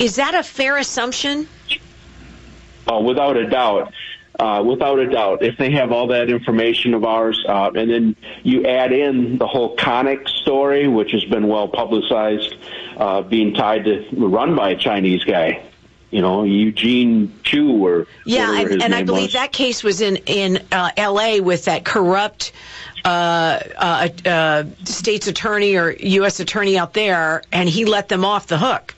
[0.00, 1.46] Is that a fair assumption?
[2.88, 3.92] Oh, without a doubt.
[4.38, 8.16] Uh, without a doubt, if they have all that information of ours, uh, and then
[8.44, 12.54] you add in the whole Konnech story, which has been well publicized,
[12.96, 15.60] uh, being tied to run by a Chinese guy,
[16.12, 19.32] you know, Eugene Chu or Yeah, and, I believe was.
[19.32, 21.40] that case was in in uh, L.A.
[21.40, 22.52] with that corrupt
[23.04, 26.38] uh, uh, uh, state's attorney or U.S.
[26.38, 28.94] attorney out there, and he let them off the hook.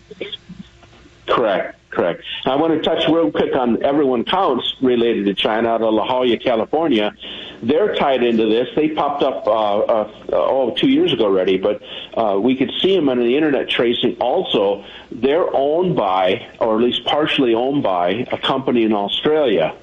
[1.27, 2.23] Correct, correct.
[2.45, 6.07] I want to touch real quick on Everyone Counts related to China out of La
[6.07, 7.15] Jolla, California.
[7.63, 8.69] they're tied into this.
[8.75, 11.83] They popped up uh, uh, oh two years ago already, but
[12.15, 14.17] uh, we could see them on the internet tracing.
[14.21, 19.75] Also, they're owned by, or at least partially owned by, a company in Australia.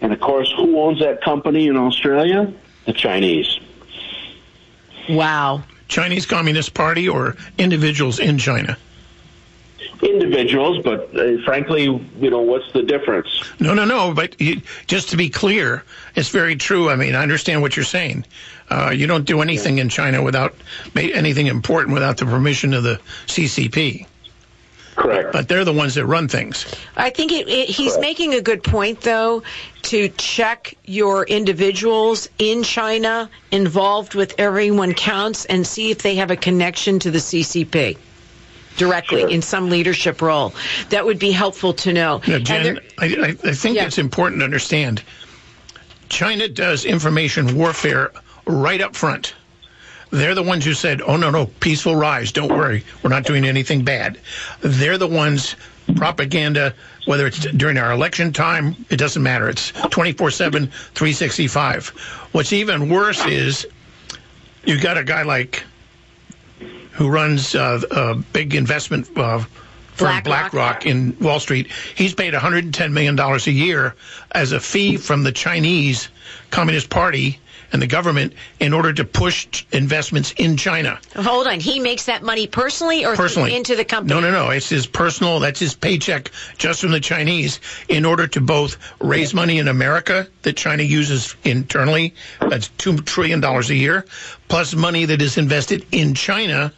[0.00, 2.52] And of course, who owns that company in Australia?
[2.84, 3.58] The Chinese.
[5.08, 5.64] Wow.
[5.88, 8.76] Chinese Communist Party or individuals in China?
[10.02, 13.28] Individuals, but uh, frankly, you know, what's the difference?
[13.60, 14.12] No, no, no.
[14.12, 15.84] But you, just to be clear,
[16.14, 16.90] it's very true.
[16.90, 18.24] I mean, I understand what you're saying.
[18.68, 20.54] Uh, you don't do anything in China without
[20.96, 24.06] anything important without the permission of the CCP.
[24.96, 25.32] Correct.
[25.32, 26.64] But they're the ones that run things.
[26.96, 28.00] I think it, it, he's Correct.
[28.00, 29.42] making a good point, though,
[29.82, 36.30] to check your individuals in China involved with Everyone Counts and see if they have
[36.30, 37.98] a connection to the CCP
[38.76, 39.30] directly sure.
[39.30, 40.54] in some leadership role.
[40.90, 42.20] That would be helpful to know.
[42.26, 43.86] Now, Jen, I, I, think yeah.
[43.86, 45.02] it's important to understand
[46.08, 48.12] China does information warfare
[48.46, 49.34] right up front.
[50.10, 52.30] They're the ones who said, oh, no, no, peaceful rise.
[52.30, 52.84] Don't worry.
[53.02, 54.20] We're not doing anything bad.
[54.60, 55.56] They're the ones
[55.94, 56.74] propaganda,
[57.06, 59.48] whether it's during our election time, it doesn't matter.
[59.48, 61.88] It's 24 7, 365.
[62.32, 63.66] What's even worse is
[64.64, 65.64] you've got a guy like
[66.96, 70.52] who runs uh, a big investment uh, firm, BlackRock.
[70.52, 71.70] BlackRock in Wall Street.
[71.94, 73.94] He's paid 110 million dollars a year
[74.32, 76.08] as a fee from the Chinese
[76.50, 77.38] Communist Party
[77.72, 81.00] and the government in order to push investments in China.
[81.16, 83.54] Hold on, he makes that money personally or personally.
[83.54, 84.14] into the company?
[84.14, 84.50] No, no, no.
[84.50, 85.40] It's his personal.
[85.40, 90.28] That's his paycheck just from the Chinese in order to both raise money in America
[90.42, 92.14] that China uses internally.
[92.40, 94.06] That's two trillion dollars a year,
[94.48, 96.72] plus money that is invested in China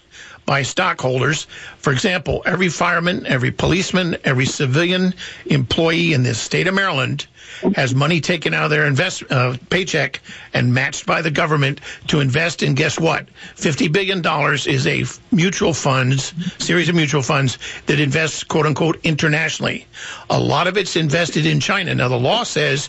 [0.48, 1.46] by stockholders.
[1.76, 5.12] For example, every fireman, every policeman, every civilian
[5.44, 7.26] employee in the state of Maryland
[7.74, 10.20] has money taken out of their invest uh, paycheck
[10.54, 12.74] and matched by the government to invest in.
[12.74, 13.28] Guess what?
[13.56, 18.98] Fifty billion dollars is a mutual funds series of mutual funds that invests quote unquote
[19.04, 19.86] internationally.
[20.30, 21.94] A lot of it's invested in China.
[21.94, 22.88] Now the law says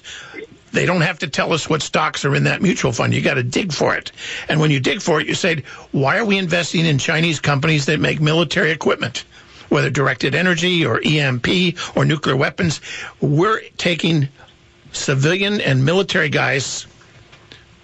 [0.71, 3.13] they don't have to tell us what stocks are in that mutual fund.
[3.13, 4.11] You got to dig for it.
[4.47, 7.85] And when you dig for it, you say, why are we investing in Chinese companies
[7.87, 9.25] that make military equipment?
[9.69, 11.47] Whether directed energy or EMP
[11.95, 12.81] or nuclear weapons,
[13.21, 14.29] we're taking
[14.91, 16.87] civilian and military guys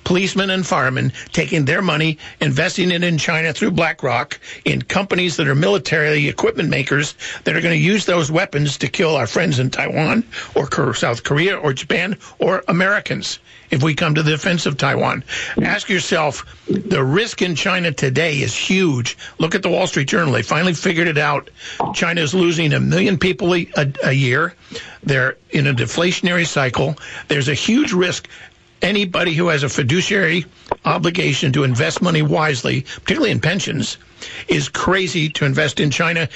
[0.06, 5.48] policemen and firemen taking their money, investing it in China through BlackRock in companies that
[5.48, 9.60] are military equipment makers that are going to use those weapons to kill our friends
[9.60, 10.24] in Taiwan
[10.56, 13.40] or South Korea or Japan or Americans
[13.72, 15.24] if we come to the defense of Taiwan.
[15.62, 19.18] Ask yourself, the risk in China today is huge.
[19.40, 20.34] Look at the Wall Street Journal.
[20.34, 21.50] They finally figured it out.
[21.94, 23.68] China is losing a million people a,
[24.04, 24.56] a, year.
[25.04, 26.96] They're in a deflationary cycle.
[27.28, 28.30] There's a huge risk
[28.82, 30.46] anybody who has a fiduciary
[30.84, 33.98] obligation to invest money wisely, particularly in pensions,
[34.48, 36.30] is crazy to invest in China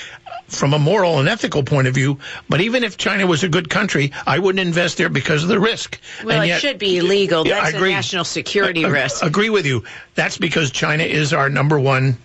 [0.47, 2.17] from a moral and ethical point of view.
[2.49, 5.59] But even if China was a good country, I wouldn't invest there because of the
[5.59, 5.99] risk.
[6.23, 7.45] Well, and it should be illegal.
[7.47, 9.23] Yeah, That's a national security I, risk.
[9.23, 9.83] I agree with you.
[10.15, 12.17] That's because China is our number one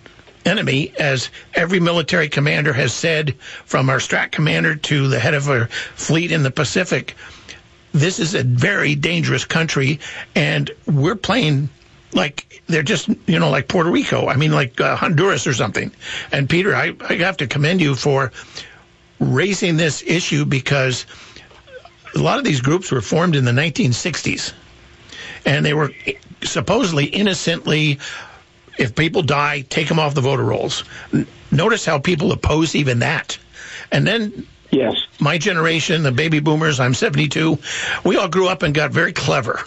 [0.46, 3.34] enemy, as every military commander has said,
[3.64, 7.14] from our strat commander to the head of our fleet in the Pacific
[7.94, 10.00] this is a very dangerous country,
[10.34, 11.70] and we're playing
[12.12, 14.26] like they're just you know like Puerto Rico.
[14.26, 15.92] I mean like uh, Honduras or something.
[16.32, 18.32] And Peter, I, I have to commend you for
[19.20, 21.06] raising this issue because
[22.14, 24.52] a lot of these groups were formed in the 1960s,
[25.46, 25.92] and they were
[26.42, 28.00] supposedly innocently.
[28.76, 30.82] If people die, take them off the voter rolls.
[31.52, 33.38] Notice how people oppose even that.
[33.92, 35.06] And then Yes.
[35.20, 37.58] My generation, the baby boomers, I'm 72,
[38.04, 39.60] we all grew up and got very clever.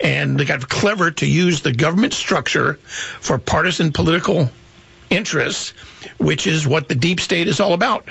[0.00, 2.74] And they got clever to use the government structure
[3.20, 4.50] for partisan political
[5.10, 5.70] interests,
[6.18, 8.08] which is what the deep state is all about.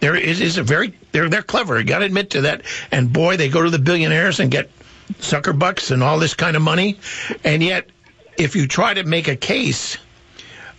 [0.00, 1.78] There is, is a very they're they're clever.
[1.78, 2.62] You got to admit to that.
[2.90, 4.68] And boy, they go to the billionaires and get
[5.20, 6.98] Zuckerbucks and all this kind of money.
[7.44, 7.88] And yet,
[8.36, 9.96] if you try to make a case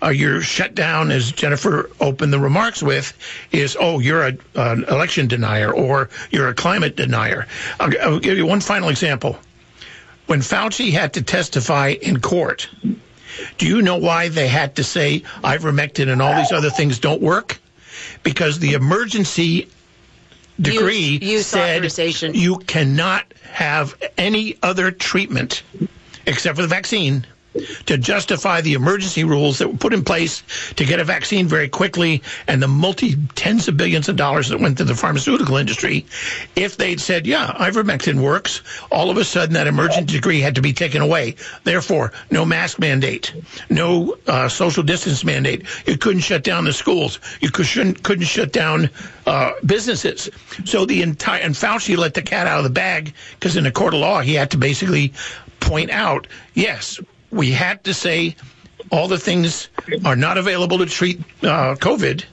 [0.03, 3.13] uh, you're shut down, as Jennifer opened the remarks with,
[3.51, 7.47] is, oh, you're a, an election denier or you're a climate denier.
[7.79, 9.37] I'll, I'll give you one final example.
[10.25, 12.69] When Fauci had to testify in court,
[13.57, 17.21] do you know why they had to say ivermectin and all these other things don't
[17.21, 17.59] work?
[18.23, 19.69] Because the emergency
[20.59, 25.63] decree use, use said you cannot have any other treatment
[26.25, 27.25] except for the vaccine
[27.85, 30.43] to justify the emergency rules that were put in place
[30.75, 34.59] to get a vaccine very quickly and the multi tens of billions of dollars that
[34.59, 36.05] went to the pharmaceutical industry,
[36.55, 40.61] if they'd said, yeah, ivermectin works, all of a sudden that emergency degree had to
[40.61, 41.35] be taken away.
[41.63, 43.33] Therefore, no mask mandate,
[43.69, 45.65] no uh, social distance mandate.
[45.85, 47.19] You couldn't shut down the schools.
[47.41, 48.89] You couldn't, couldn't shut down
[49.27, 50.29] uh, businesses.
[50.65, 53.71] So the entire, and Fauci let the cat out of the bag because in a
[53.71, 55.13] court of law, he had to basically
[55.59, 56.99] point out, yes,
[57.33, 58.35] we had to say
[58.91, 59.69] all the things
[60.05, 62.23] are not available to treat uh, COVID,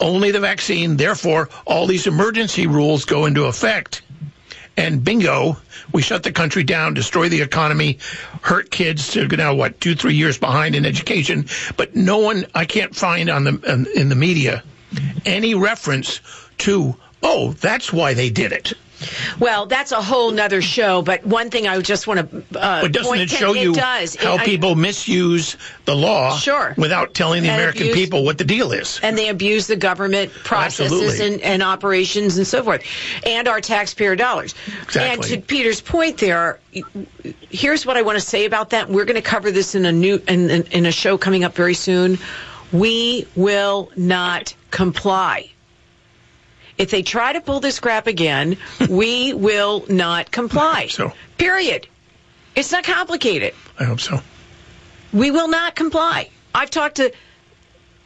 [0.00, 0.96] only the vaccine.
[0.96, 4.02] Therefore, all these emergency rules go into effect.
[4.76, 5.58] And bingo,
[5.92, 7.98] we shut the country down, destroy the economy,
[8.40, 11.46] hurt kids to now what two, three years behind in education.
[11.76, 14.62] But no one, I can't find on the in the media
[15.26, 16.20] any reference
[16.58, 18.72] to, oh, that's why they did it.
[19.38, 21.02] Well, that's a whole nother show.
[21.02, 23.74] But one thing I just want to uh, but doesn't point it show it you
[23.74, 24.16] does.
[24.16, 26.74] how It- I- people misuse the law Sure.
[26.76, 29.00] without telling the And American abuse- people what the deal is?
[29.02, 32.82] and they abuse the government processes and, and operations and so forth,
[33.24, 34.54] and our taxpayer dollars.
[34.82, 35.02] Exactly.
[35.12, 36.58] And to Peter's point, there,
[37.50, 38.88] here's what I want to say about that.
[38.88, 41.54] We're going to cover this in a new in, in, in a show coming up
[41.54, 42.18] very soon.
[42.72, 45.50] We will not comply.
[46.78, 48.56] If they try to pull this crap again,
[48.88, 50.86] we will not comply.
[50.88, 51.12] So.
[51.38, 51.86] Period.
[52.54, 53.54] It's not complicated.
[53.78, 54.20] I hope so.
[55.12, 56.30] We will not comply.
[56.54, 57.12] I've talked to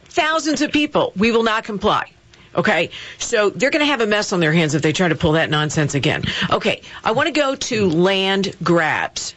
[0.05, 1.13] thousands of people.
[1.15, 2.11] We will not comply.
[2.55, 2.89] Okay,
[3.19, 5.33] so they're going to have a mess on their hands if they try to pull
[5.33, 6.23] that nonsense again.
[6.49, 9.35] Okay, I want to go to land grabs.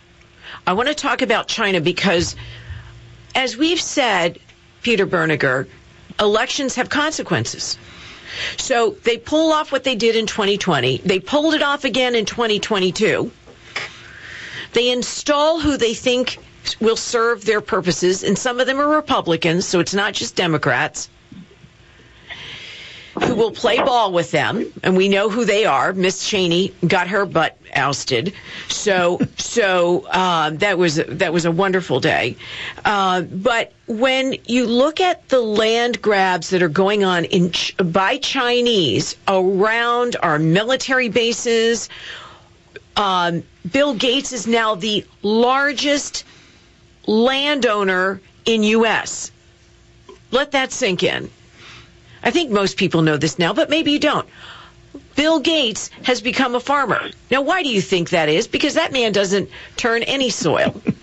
[0.66, 2.34] I want to talk about China because,
[3.34, 4.38] as we've said,
[4.82, 5.68] Peter Bernegger,
[6.18, 7.78] elections have consequences.
[8.56, 10.98] So they pull off what they did in 2020.
[11.04, 13.30] They pulled it off again in 2022.
[14.72, 16.38] They install who they think
[16.80, 21.08] will serve their purposes, and some of them are Republicans, so it's not just Democrats
[23.22, 25.92] who will play ball with them, and we know who they are.
[25.92, 28.32] Miss Cheney got her butt ousted,
[28.68, 32.36] so so uh, that was that was a wonderful day.
[32.84, 37.52] Uh, but when you look at the land grabs that are going on in
[37.92, 41.88] by Chinese around our military bases,
[42.96, 46.24] um, Bill Gates is now the largest
[47.06, 49.30] landowner in U.S.
[50.30, 51.30] Let that sink in.
[52.22, 54.28] I think most people know this now, but maybe you don't.
[55.16, 57.10] Bill Gates has become a farmer.
[57.30, 58.46] Now, why do you think that is?
[58.46, 60.80] Because that man doesn't turn any soil.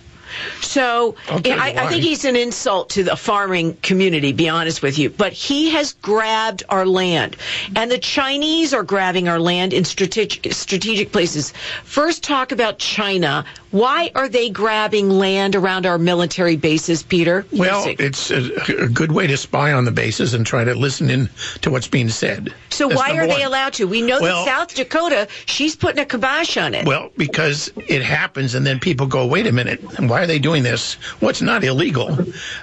[0.60, 4.98] So you I, I think he's an insult to the farming community, be honest with
[4.98, 5.10] you.
[5.10, 7.36] But he has grabbed our land.
[7.76, 11.52] And the Chinese are grabbing our land in strategic, strategic places.
[11.84, 13.44] First, talk about China.
[13.70, 17.44] Why are they grabbing land around our military bases, Peter?
[17.52, 21.10] Well, it's a, a good way to spy on the bases and try to listen
[21.10, 21.28] in
[21.60, 22.54] to what's being said.
[22.70, 23.86] So That's why are they allowed to?
[23.86, 26.86] We know Well- that South Dakota, she's putting a kibosh on it.
[26.86, 30.62] Well, because it happens, and then people go, "Wait a minute, why are they doing
[30.62, 30.94] this?
[31.20, 32.16] What's not illegal?"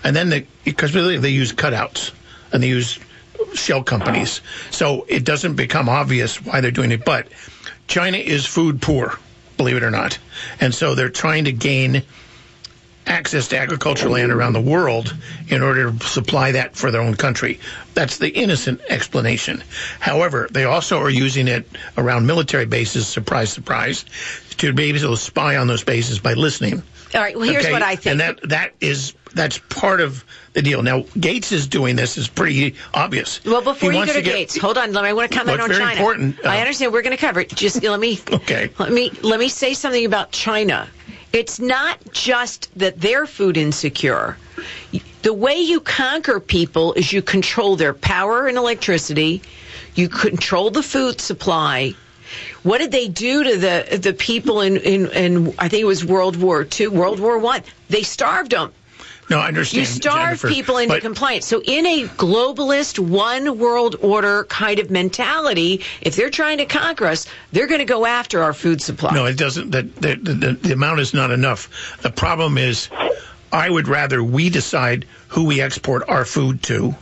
[0.03, 2.11] And then because really they use cutouts
[2.53, 2.97] and they use
[3.53, 4.41] shell companies,
[4.71, 7.03] so it doesn't become obvious why they're doing it.
[7.03, 7.27] But
[7.87, 9.19] China is food poor,
[9.57, 10.17] believe it or not,
[10.61, 12.03] and so they're trying to gain
[13.07, 15.15] access to agricultural land around the world
[15.47, 17.59] in order to supply that for their own country.
[17.93, 19.63] That's the innocent explanation.
[19.99, 24.05] However, they also are using it around military bases, surprise, surprise,
[24.57, 26.81] to be able to spy on those bases by listening.
[27.13, 27.71] All right, well, here's Okay?
[27.71, 28.11] what I think.
[28.13, 30.81] And that that is that's part of the deal.
[30.81, 33.43] Now, Gates is doing this is pretty obvious.
[33.45, 34.91] well, before He you go to, get- Gates, hold on.
[34.93, 35.09] Let me.
[35.09, 35.91] I want to comment on very China.
[35.99, 36.91] important, uh, I understand.
[36.93, 37.49] We're going to cover it.
[37.49, 38.19] Just let me.
[38.31, 38.69] Okay.
[38.79, 40.87] Let me let me say something about China.
[41.33, 44.37] It's not just that they're food insecure.
[45.21, 49.41] The way you conquer people is you control their power and electricity.
[49.95, 51.93] You control the food supply.
[52.63, 56.03] What did they do to the the people in in, in I think it was
[56.03, 57.61] World War II, World War One?
[57.89, 58.71] They starved them.
[59.29, 59.79] No, I understand.
[59.79, 61.47] You starve Jennifer, people into but- compliance.
[61.47, 67.07] So, in a globalist, one world order kind of mentality, if they're trying to conquer
[67.07, 69.13] us, they're going to go after our food supply.
[69.15, 69.71] No, it doesn't.
[69.71, 71.97] The, the, the, the amount is not enough.
[72.01, 72.89] The problem is,
[73.51, 76.95] I would rather we decide who we export our food to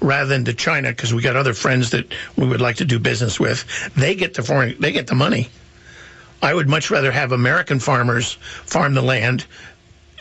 [0.00, 2.98] rather than to China because we got other friends that we would like to do
[2.98, 3.64] business with.
[3.94, 5.48] They get the foreign, they get the money.
[6.42, 8.32] I would much rather have American farmers
[8.64, 9.46] farm the land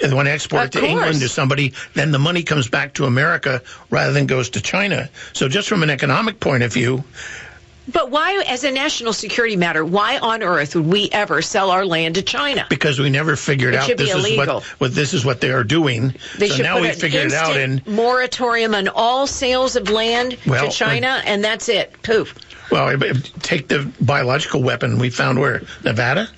[0.01, 0.91] and want to export Of it to course.
[0.91, 5.09] England to somebody, then the money comes back to America rather than goes to China.
[5.33, 7.03] So just from an economic point of view,
[7.91, 11.85] But why, as a national security matter, why on earth would we ever sell our
[11.85, 12.65] land to China?
[12.69, 15.65] Because we never figured It out this is what, what this is what they are
[15.65, 16.15] doing.
[16.37, 19.75] They so should now put we an figured it out and moratorium on all sales
[19.75, 22.01] of land Well, to China, and that's it.
[22.03, 22.35] Poof.
[22.71, 22.97] Well,
[23.41, 26.29] take the biological weapon we found where Nevada,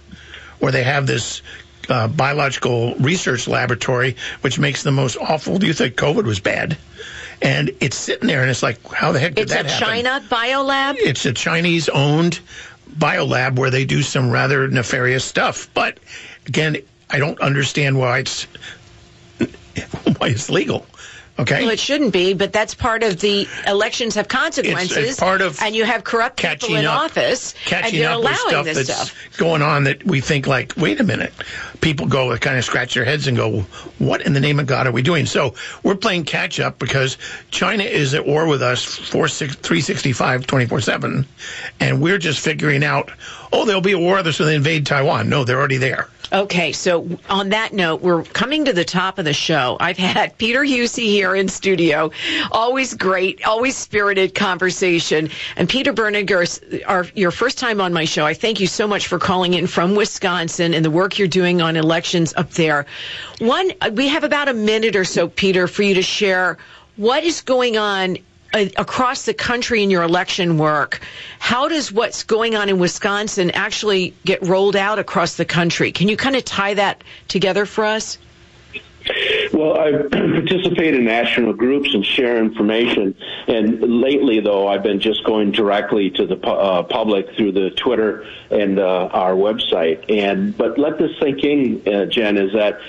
[0.59, 1.43] where they have this
[1.89, 5.59] uh, biological research laboratory, which makes the most awful.
[5.59, 6.77] Do you think COVID was bad?
[7.41, 9.87] And it's sitting there, and it's like, how the heck did It's that a happen?
[9.87, 10.95] China biolab.
[10.97, 12.39] It's a Chinese-owned
[12.97, 15.69] biolab where they do some rather nefarious stuff.
[15.73, 15.99] But
[16.47, 16.77] again,
[17.09, 18.43] I don't understand why it's
[20.17, 20.85] why it's legal.
[21.37, 21.63] Okay.
[21.63, 24.91] Well, it shouldn't be, but that's part of the elections have consequences.
[24.97, 28.37] It's- it's part of and you have corrupt people in up, office, and you're allowing
[28.47, 29.13] stuff this stuff.
[29.35, 31.33] going on that we think like, wait a minute.
[31.81, 33.65] People go kind of scratch their heads and go,
[33.99, 35.25] what in the name of God are we doing?
[35.25, 37.17] So we're playing catch up because
[37.51, 41.25] China is at war with us 4, 6, 365, 24 7.
[41.81, 43.11] And we're just figuring out,
[43.51, 45.27] oh, there'll be a war with us when they invade Taiwan.
[45.27, 46.07] No, they're already there.
[46.35, 49.77] Okay, so on that note, we're coming to the top of the show.
[49.79, 52.11] I've had Peter Huessy here in studio.
[52.51, 55.29] Always great, always spirited conversation.
[55.55, 59.07] And Peter Bernegger, our, your first time on my show, I thank you so much
[59.07, 62.85] for calling in from Wisconsin and the work you're doing on elections up there.
[63.39, 66.57] One, uh, we have about a minute or so, Peter, for you to share
[66.97, 68.17] what is going on
[68.55, 71.01] uh, across the country in your election work.
[71.39, 75.91] How does what's going on in Wisconsin actually get rolled out across the country?
[75.91, 78.17] Can you kind of tie that together for us?
[79.53, 83.15] Well, I participate in national groups and share information.
[83.47, 88.25] And lately, though, I've been just going directly to the uh, public through the Twitter
[88.49, 90.09] and uh, our website.
[90.09, 92.79] And but let this sink in, uh, Jen, is that.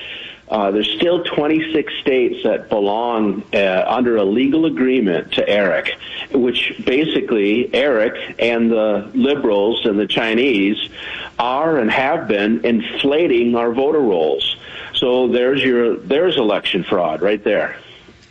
[0.49, 5.91] Uh, there's still 26 states that belong uh, under a legal agreement to Eric,
[6.33, 10.89] which basically Eric and the liberals and the Chinese
[11.39, 14.57] are and have been inflating our voter rolls.
[14.95, 17.79] So there's your there's election fraud right there.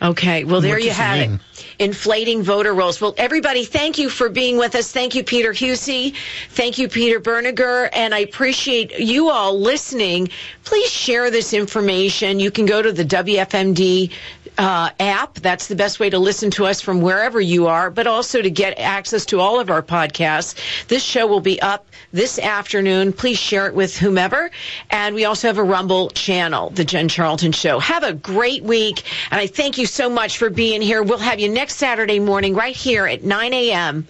[0.02, 1.34] Okay, well, there What you have mean?
[1.34, 1.40] it.
[1.78, 3.00] Inflating voter rolls.
[3.00, 4.90] Well, everybody, thank you for being with us.
[4.92, 6.14] Thank you, Peter Huessy.
[6.50, 7.88] Thank you, Peter Bernegger.
[7.92, 10.28] And I appreciate you all listening.
[10.64, 12.40] Please share this information.
[12.40, 14.10] You can go to the WFMD
[14.58, 15.34] uh, app.
[15.34, 18.50] That's the best way to listen to us from wherever you are, but also to
[18.50, 20.54] get access to all of our podcasts.
[20.88, 23.12] This show will be up this afternoon.
[23.12, 24.50] Please share it with whomever.
[24.90, 27.78] And we also have a Rumble channel, The Jen Charlton Show.
[27.78, 29.02] Have a great week.
[29.30, 31.02] And I thank you so much for being here.
[31.02, 34.06] We'll have you next Saturday morning right here at 9 a.m.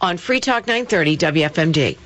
[0.00, 1.98] on Free Talk 930 WFMD.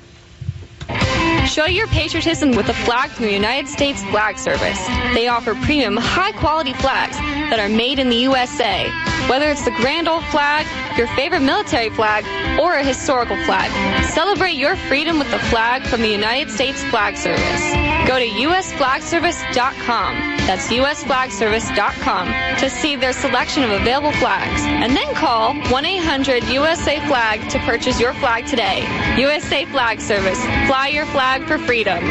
[1.49, 4.85] Show your patriotism with a flag from the United States Flag Service.
[5.15, 7.17] They offer premium, high quality flags
[7.49, 8.87] that are made in the USA.
[9.27, 12.23] Whether it's the grand old flag, your favorite military flag,
[12.59, 13.71] or a historical flag,
[14.11, 17.88] celebrate your freedom with the flag from the United States Flag Service.
[18.09, 20.15] Go to usflagservice.com.
[20.47, 24.63] That's usflagservice.com to see their selection of available flags.
[24.63, 28.79] And then call 1 800 USA Flag to purchase your flag today.
[29.15, 30.43] USA Flag Service.
[30.65, 32.03] Fly your flag for freedom.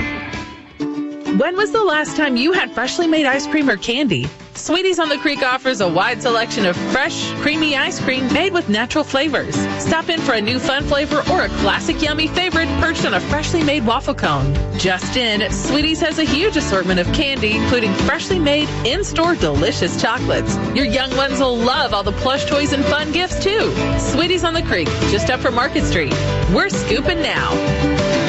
[1.37, 4.29] When was the last time you had freshly made ice cream or candy?
[4.59, 8.69] Sweeties on the Creek offers a wide selection of fresh, creamy ice cream made with
[8.69, 9.55] natural flavors.
[9.81, 13.21] Stop in for a new fun flavor or a classic yummy favorite perched on a
[13.21, 14.53] freshly made waffle cone.
[14.77, 20.57] Just in, Sweeties has a huge assortment of candy, including freshly made, in-store delicious chocolates.
[20.75, 23.73] Your young ones will love all the plush toys and fun gifts too.
[23.99, 26.13] Sweeties on the Creek, just up from Market Street.
[26.53, 28.28] We're scooping now.